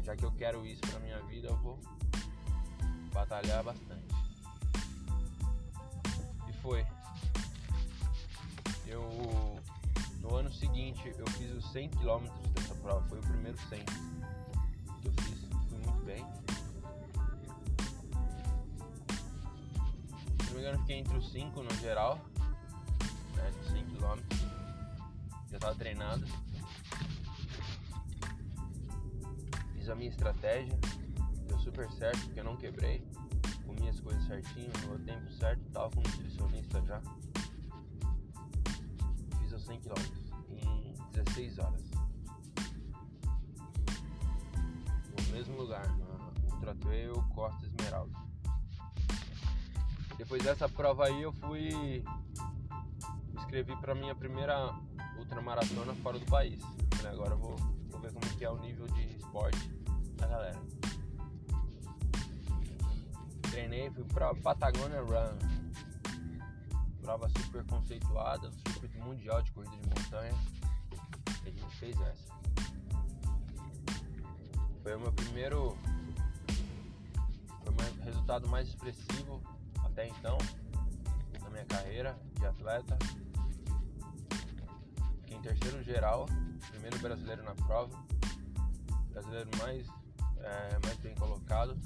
Já 0.02 0.16
que 0.16 0.24
eu 0.24 0.32
quero 0.32 0.66
isso 0.66 0.80
pra 0.82 0.98
minha 1.00 1.20
vida, 1.22 1.48
eu 1.48 1.56
vou 1.58 1.78
batalhar 3.12 3.62
bastante. 3.62 4.06
E 6.48 6.52
foi. 6.54 6.84
Eu 8.86 9.02
seguinte 10.52 11.14
eu 11.18 11.26
fiz 11.32 11.50
os 11.52 11.70
100 11.72 11.90
km 11.90 12.24
dessa 12.54 12.74
prova, 12.76 13.02
foi 13.08 13.18
o 13.18 13.22
primeiro 13.22 13.58
100 13.68 13.84
que 13.84 15.08
eu 15.08 15.12
fiz, 15.12 15.40
fui 15.68 15.78
muito 15.78 16.04
bem. 16.04 16.24
Se 20.38 20.46
não 20.46 20.54
me 20.54 20.60
engano 20.60 20.78
fiquei 20.80 20.98
entre 20.98 21.16
os 21.16 21.32
5 21.32 21.62
no 21.62 21.74
geral, 21.76 22.18
né, 23.36 23.50
de 23.50 23.70
100 23.70 23.84
km. 23.86 24.18
Já 25.50 25.56
estava 25.56 25.74
treinado. 25.74 26.26
Fiz 29.74 29.88
a 29.88 29.94
minha 29.94 30.10
estratégia, 30.10 30.78
deu 31.46 31.58
super 31.58 31.90
certo 31.92 32.20
porque 32.24 32.40
eu 32.40 32.44
não 32.44 32.56
quebrei. 32.56 33.04
Comi 33.66 33.88
as 33.88 34.00
coisas 34.00 34.24
certinho, 34.26 34.70
no 34.88 34.98
tempo 35.00 35.30
certo, 35.32 35.62
tava 35.72 35.90
com 35.90 36.00
nutricionista 36.00 36.82
já. 36.82 37.02
100 39.62 39.80
km 39.80 40.31
em 40.56 40.94
16 41.12 41.58
horas. 41.58 41.82
No 45.18 45.32
mesmo 45.32 45.56
lugar, 45.56 45.86
na 45.98 46.54
Ultra 46.54 46.74
Trail 46.76 47.14
Costa 47.34 47.66
Esmeralda. 47.66 48.18
Depois 50.16 50.42
dessa 50.42 50.68
prova 50.68 51.06
aí 51.06 51.22
eu 51.22 51.32
fui 51.32 52.04
me 53.32 53.40
inscrevi 53.40 53.74
para 53.76 53.94
minha 53.94 54.14
primeira 54.14 54.74
ultramaratona 55.18 55.94
fora 55.94 56.18
do 56.18 56.26
país. 56.26 56.62
Agora 57.10 57.32
eu 57.32 57.38
vou, 57.38 57.56
vou 57.90 58.00
ver 58.00 58.12
como 58.12 58.26
que 58.36 58.44
é 58.44 58.50
o 58.50 58.58
nível 58.58 58.86
de 58.88 59.16
esporte 59.16 59.68
da 60.16 60.26
galera. 60.26 60.62
Treinei, 63.50 63.90
fui 63.90 64.04
pra 64.04 64.34
Patagonia 64.34 65.02
Run 65.02 65.51
prova 67.02 67.28
super 67.28 67.64
conceituada, 67.66 68.50
circuito 68.68 68.98
mundial 69.00 69.42
de 69.42 69.50
corrida 69.52 69.76
de 69.76 69.88
montanha. 69.88 70.32
E 71.44 71.48
a 71.48 71.52
gente 71.52 71.76
fez 71.76 72.00
essa. 72.00 72.32
Foi 74.82 74.94
o 74.94 75.00
meu 75.00 75.12
primeiro. 75.12 75.76
Foi 77.62 77.72
o 77.72 77.76
meu 77.76 78.04
resultado 78.04 78.48
mais 78.48 78.68
expressivo 78.68 79.42
até 79.84 80.08
então 80.08 80.38
na 81.42 81.50
minha 81.50 81.64
carreira 81.64 82.16
de 82.38 82.46
atleta. 82.46 82.96
Fiquei 85.22 85.36
em 85.36 85.42
terceiro 85.42 85.82
geral, 85.82 86.26
primeiro 86.70 86.98
brasileiro 87.00 87.42
na 87.42 87.54
prova, 87.54 87.96
brasileiro 89.10 89.50
mais, 89.58 89.86
é, 90.38 90.78
mais 90.84 90.96
bem 90.98 91.14
colocado. 91.16 91.76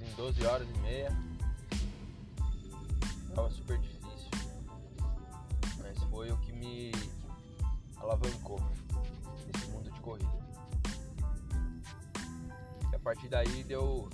Em 0.00 0.14
12 0.16 0.44
horas 0.44 0.68
e 0.68 0.78
meia. 0.78 1.27
Prova 3.38 3.50
super 3.52 3.78
difícil. 3.78 4.30
Mas 5.80 5.96
foi 6.10 6.28
o 6.28 6.36
que 6.38 6.52
me 6.52 6.90
alavancou 7.96 8.60
nesse 9.46 9.70
mundo 9.70 9.88
de 9.92 10.00
corrida. 10.00 10.28
E 12.90 12.96
a 12.96 12.98
partir 12.98 13.28
daí 13.28 13.62
deu. 13.62 14.10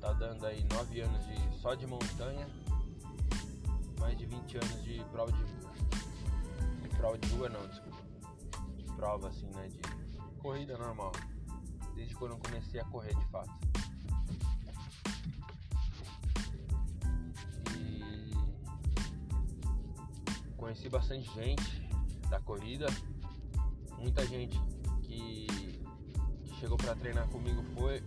tá 0.00 0.12
dando 0.14 0.44
aí 0.46 0.64
9 0.64 1.00
anos 1.00 1.24
de, 1.26 1.60
só 1.60 1.76
de 1.76 1.86
montanha, 1.86 2.44
mais 4.00 4.18
de 4.18 4.26
20 4.26 4.56
anos 4.56 4.82
de 4.82 5.04
prova 5.12 5.30
de 5.30 5.38
rua. 5.44 5.72
De 6.82 6.88
prova 6.88 7.18
de 7.18 7.28
rua 7.36 7.48
não, 7.50 7.64
desculpa. 7.68 8.02
De 8.78 8.84
prova 8.96 9.28
assim, 9.28 9.46
né? 9.46 9.68
De 9.68 10.40
corrida 10.40 10.76
normal. 10.76 11.12
Desde 11.94 12.16
quando 12.16 12.32
eu 12.32 12.38
comecei 12.38 12.80
a 12.80 12.84
correr 12.86 13.14
de 13.14 13.26
fato. 13.26 13.71
Conheci 20.62 20.88
bastante 20.88 21.28
gente 21.34 21.88
da 22.30 22.38
corrida 22.38 22.86
muita 23.98 24.24
gente 24.24 24.56
que, 25.02 25.48
que 26.44 26.54
chegou 26.60 26.76
para 26.76 26.94
treinar 26.94 27.26
comigo 27.30 27.64
foi 27.74 28.00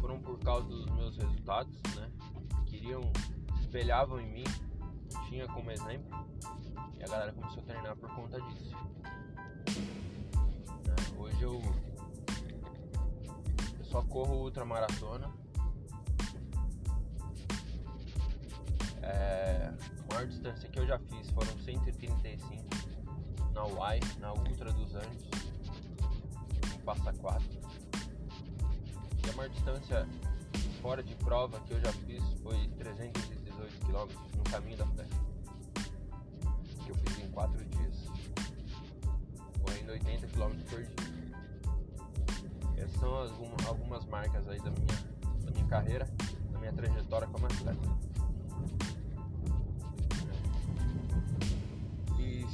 foram 0.00 0.18
por 0.18 0.38
causa 0.38 0.66
dos 0.66 0.86
meus 0.86 1.18
resultados, 1.18 1.76
né? 1.96 2.10
Queriam, 2.64 3.02
espelhavam 3.60 4.18
em 4.18 4.26
mim, 4.26 4.44
tinha 5.28 5.46
como 5.48 5.70
exemplo 5.70 6.26
e 6.98 7.04
a 7.04 7.08
galera 7.08 7.32
começou 7.34 7.62
a 7.62 7.66
treinar 7.66 7.94
por 7.96 8.08
conta 8.14 8.40
disso. 8.40 8.74
Né? 10.82 10.96
Hoje 11.18 11.42
eu, 11.42 11.60
eu 13.78 13.84
só 13.84 14.00
corro 14.02 14.44
ultramaratona. 14.44 15.30
É, 19.02 19.74
a 20.08 20.14
maior 20.14 20.26
distância 20.26 20.68
que 20.68 20.78
eu 20.78 20.86
já 20.86 20.98
fiz 20.98 21.30
foram 21.30 21.58
135 21.58 22.64
na 23.52 23.66
UAI, 23.66 24.00
na 24.20 24.32
Ultra 24.32 24.72
dos 24.72 24.94
Andes, 24.94 25.24
em 26.74 26.78
Passa 26.80 27.12
4. 27.12 27.46
E 29.24 29.30
a 29.30 29.32
maior 29.32 29.50
distância 29.50 30.06
fora 30.80 31.02
de 31.02 31.14
prova 31.16 31.58
que 31.60 31.72
eu 31.72 31.80
já 31.80 31.92
fiz 31.92 32.22
foi 32.42 32.68
318 32.78 33.86
km 33.86 34.08
no 34.36 34.44
caminho 34.44 34.76
da 34.76 34.86
fé. 34.86 35.06
Que 36.84 36.90
eu 36.90 36.94
fiz 36.94 37.18
em 37.18 37.30
4 37.30 37.64
dias. 37.64 37.94
Correndo 39.62 39.90
80 39.90 40.26
km 40.28 40.54
por 40.70 40.82
dia. 40.84 41.16
Essas 42.76 43.00
são 43.00 43.14
algumas, 43.14 43.66
algumas 43.66 44.04
marcas 44.04 44.46
aí 44.48 44.58
da 44.58 44.70
minha, 44.70 45.44
da 45.44 45.50
minha 45.50 45.66
carreira, 45.66 46.06
da 46.52 46.58
minha 46.58 46.72
trajetória 46.72 47.26
como 47.26 47.46
atleta. 47.46 48.15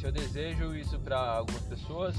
Se 0.02 0.08
eu 0.08 0.10
desejo 0.10 0.74
isso 0.74 0.98
para 0.98 1.16
algumas 1.16 1.62
pessoas, 1.62 2.16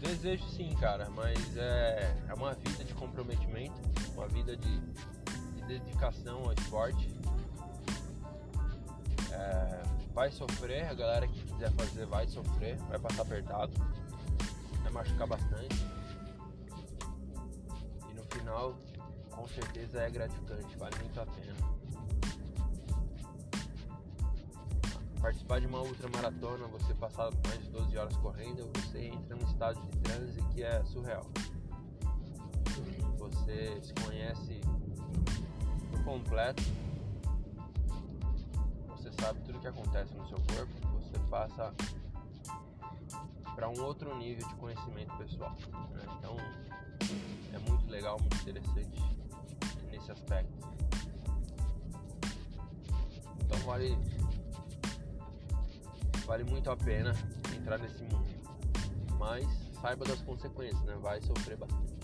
desejo 0.00 0.44
sim, 0.50 0.72
cara, 0.76 1.10
mas 1.10 1.56
é, 1.56 2.16
é 2.28 2.34
uma 2.34 2.54
vida 2.54 2.84
de 2.84 2.94
comprometimento, 2.94 3.74
uma 4.14 4.28
vida 4.28 4.56
de, 4.56 4.78
de 4.78 5.62
dedicação 5.66 6.44
ao 6.44 6.52
esporte. 6.52 7.12
É, 9.32 9.82
vai 10.14 10.30
sofrer, 10.30 10.86
a 10.88 10.94
galera 10.94 11.26
que 11.26 11.42
quiser 11.42 11.72
fazer 11.72 12.06
vai 12.06 12.28
sofrer, 12.28 12.76
vai 12.88 13.00
passar 13.00 13.22
apertado, 13.22 13.72
vai 14.84 14.92
machucar 14.92 15.26
bastante. 15.26 15.84
E 18.08 18.14
no 18.14 18.22
final, 18.22 18.78
com 19.32 19.48
certeza 19.48 20.00
é 20.00 20.08
gratificante, 20.08 20.76
vale 20.76 20.94
muito 21.00 21.20
a 21.20 21.26
pena. 21.26 21.56
Participar 25.28 25.60
de 25.60 25.66
uma 25.66 25.82
ultramaratona, 25.82 26.66
você 26.68 26.94
passar 26.94 27.30
mais 27.46 27.62
de 27.62 27.68
12 27.68 27.98
horas 27.98 28.16
correndo, 28.16 28.70
você 28.74 29.08
entra 29.08 29.36
num 29.36 29.46
estado 29.46 29.78
de 29.82 29.98
transe 29.98 30.42
que 30.54 30.62
é 30.62 30.82
surreal. 30.84 31.26
Você 33.18 33.78
se 33.82 33.92
conhece 33.92 34.58
por 35.90 36.02
completo, 36.02 36.62
você 38.88 39.12
sabe 39.20 39.40
tudo 39.40 39.58
o 39.58 39.60
que 39.60 39.66
acontece 39.66 40.14
no 40.14 40.26
seu 40.26 40.38
corpo, 40.38 40.72
você 40.94 41.18
passa 41.28 41.74
para 43.54 43.68
um 43.68 43.82
outro 43.82 44.16
nível 44.16 44.48
de 44.48 44.54
conhecimento 44.54 45.14
pessoal. 45.18 45.54
Né? 45.92 46.06
Então 46.18 46.36
é 47.52 47.58
muito 47.70 47.86
legal, 47.90 48.18
muito 48.18 48.36
interessante 48.36 48.98
nesse 49.90 50.10
aspecto. 50.10 50.54
Então 53.44 53.58
vale 53.66 53.94
vale 56.28 56.44
muito 56.44 56.70
a 56.70 56.76
pena 56.76 57.12
entrar 57.56 57.78
nesse 57.78 58.02
mundo. 58.02 58.28
Mas 59.18 59.46
saiba 59.80 60.04
das 60.04 60.20
consequências, 60.20 60.80
né? 60.82 60.94
Vai 61.00 61.22
sofrer 61.22 61.56
bastante. 61.56 61.96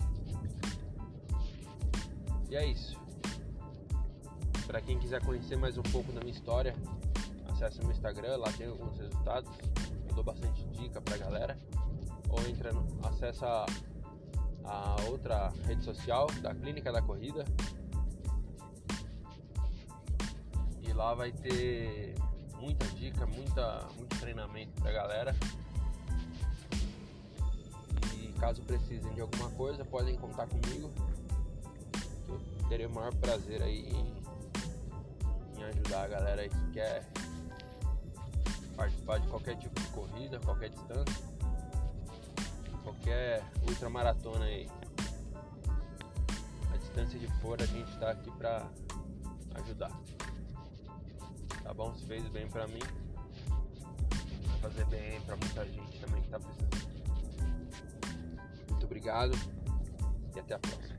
E 2.49 2.55
é 2.55 2.65
isso. 2.65 2.99
Para 4.65 4.81
quem 4.81 4.97
quiser 4.97 5.23
conhecer 5.23 5.55
mais 5.55 5.77
um 5.77 5.83
pouco 5.83 6.11
da 6.11 6.21
minha 6.21 6.33
história, 6.33 6.75
acesse 7.49 7.79
meu 7.81 7.91
Instagram, 7.91 8.37
lá 8.37 8.51
tem 8.53 8.65
alguns 8.65 8.97
resultados. 8.97 9.51
Eu 10.09 10.15
dou 10.15 10.23
bastante 10.23 10.65
dica 10.69 10.99
pra 10.99 11.17
galera. 11.17 11.55
Ou 12.27 12.41
entra 12.47 12.73
no, 12.73 12.83
acessa 13.05 13.67
a 14.63 14.95
outra 15.07 15.53
rede 15.67 15.83
social 15.83 16.25
da 16.41 16.55
Clínica 16.55 16.91
da 16.91 17.01
Corrida. 17.01 17.45
E 20.81 20.91
lá 20.93 21.13
vai 21.13 21.31
ter 21.31 22.15
muita 22.59 22.85
dica, 22.87 23.25
muita, 23.25 23.87
muito 23.95 24.17
treinamento 24.19 24.81
pra 24.81 24.91
galera. 24.91 25.35
E 28.13 28.31
caso 28.39 28.61
precisem 28.63 29.13
de 29.13 29.21
alguma 29.21 29.49
coisa, 29.51 29.83
podem 29.85 30.15
contar 30.15 30.47
comigo. 30.47 30.91
Eu 32.27 32.39
terei 32.69 32.85
o 32.85 32.89
maior 32.89 33.13
prazer 33.15 33.61
aí 33.61 33.89
em, 33.89 35.59
em 35.59 35.63
ajudar 35.63 36.03
a 36.03 36.07
galera 36.07 36.41
aí 36.41 36.49
que 36.49 36.71
quer 36.71 37.05
participar 38.75 39.19
de 39.19 39.27
qualquer 39.27 39.55
tipo 39.57 39.79
de 39.79 39.87
corrida, 39.87 40.39
qualquer 40.39 40.69
distância, 40.69 41.23
qualquer 42.83 43.43
ultramaratona 43.67 44.45
aí. 44.45 44.69
A 46.73 46.77
distância 46.77 47.19
de 47.19 47.27
fora 47.41 47.63
a 47.63 47.67
gente 47.67 47.91
está 47.91 48.11
aqui 48.11 48.29
para 48.31 48.67
ajudar 49.55 49.91
tá 51.65 51.73
bom? 51.73 51.95
Se 51.95 52.05
fez 52.05 52.23
bem 52.29 52.47
pra 52.47 52.67
mim, 52.67 52.83
vai 54.47 54.59
fazer 54.61 54.85
bem 54.85 55.19
pra 55.21 55.35
muita 55.35 55.65
gente 55.65 55.99
também 55.99 56.21
que 56.21 56.29
tá 56.29 56.39
precisando. 56.39 56.85
Muito 58.69 58.85
obrigado 58.85 59.35
e 60.35 60.39
até 60.39 60.53
a 60.53 60.59
próxima. 60.59 60.94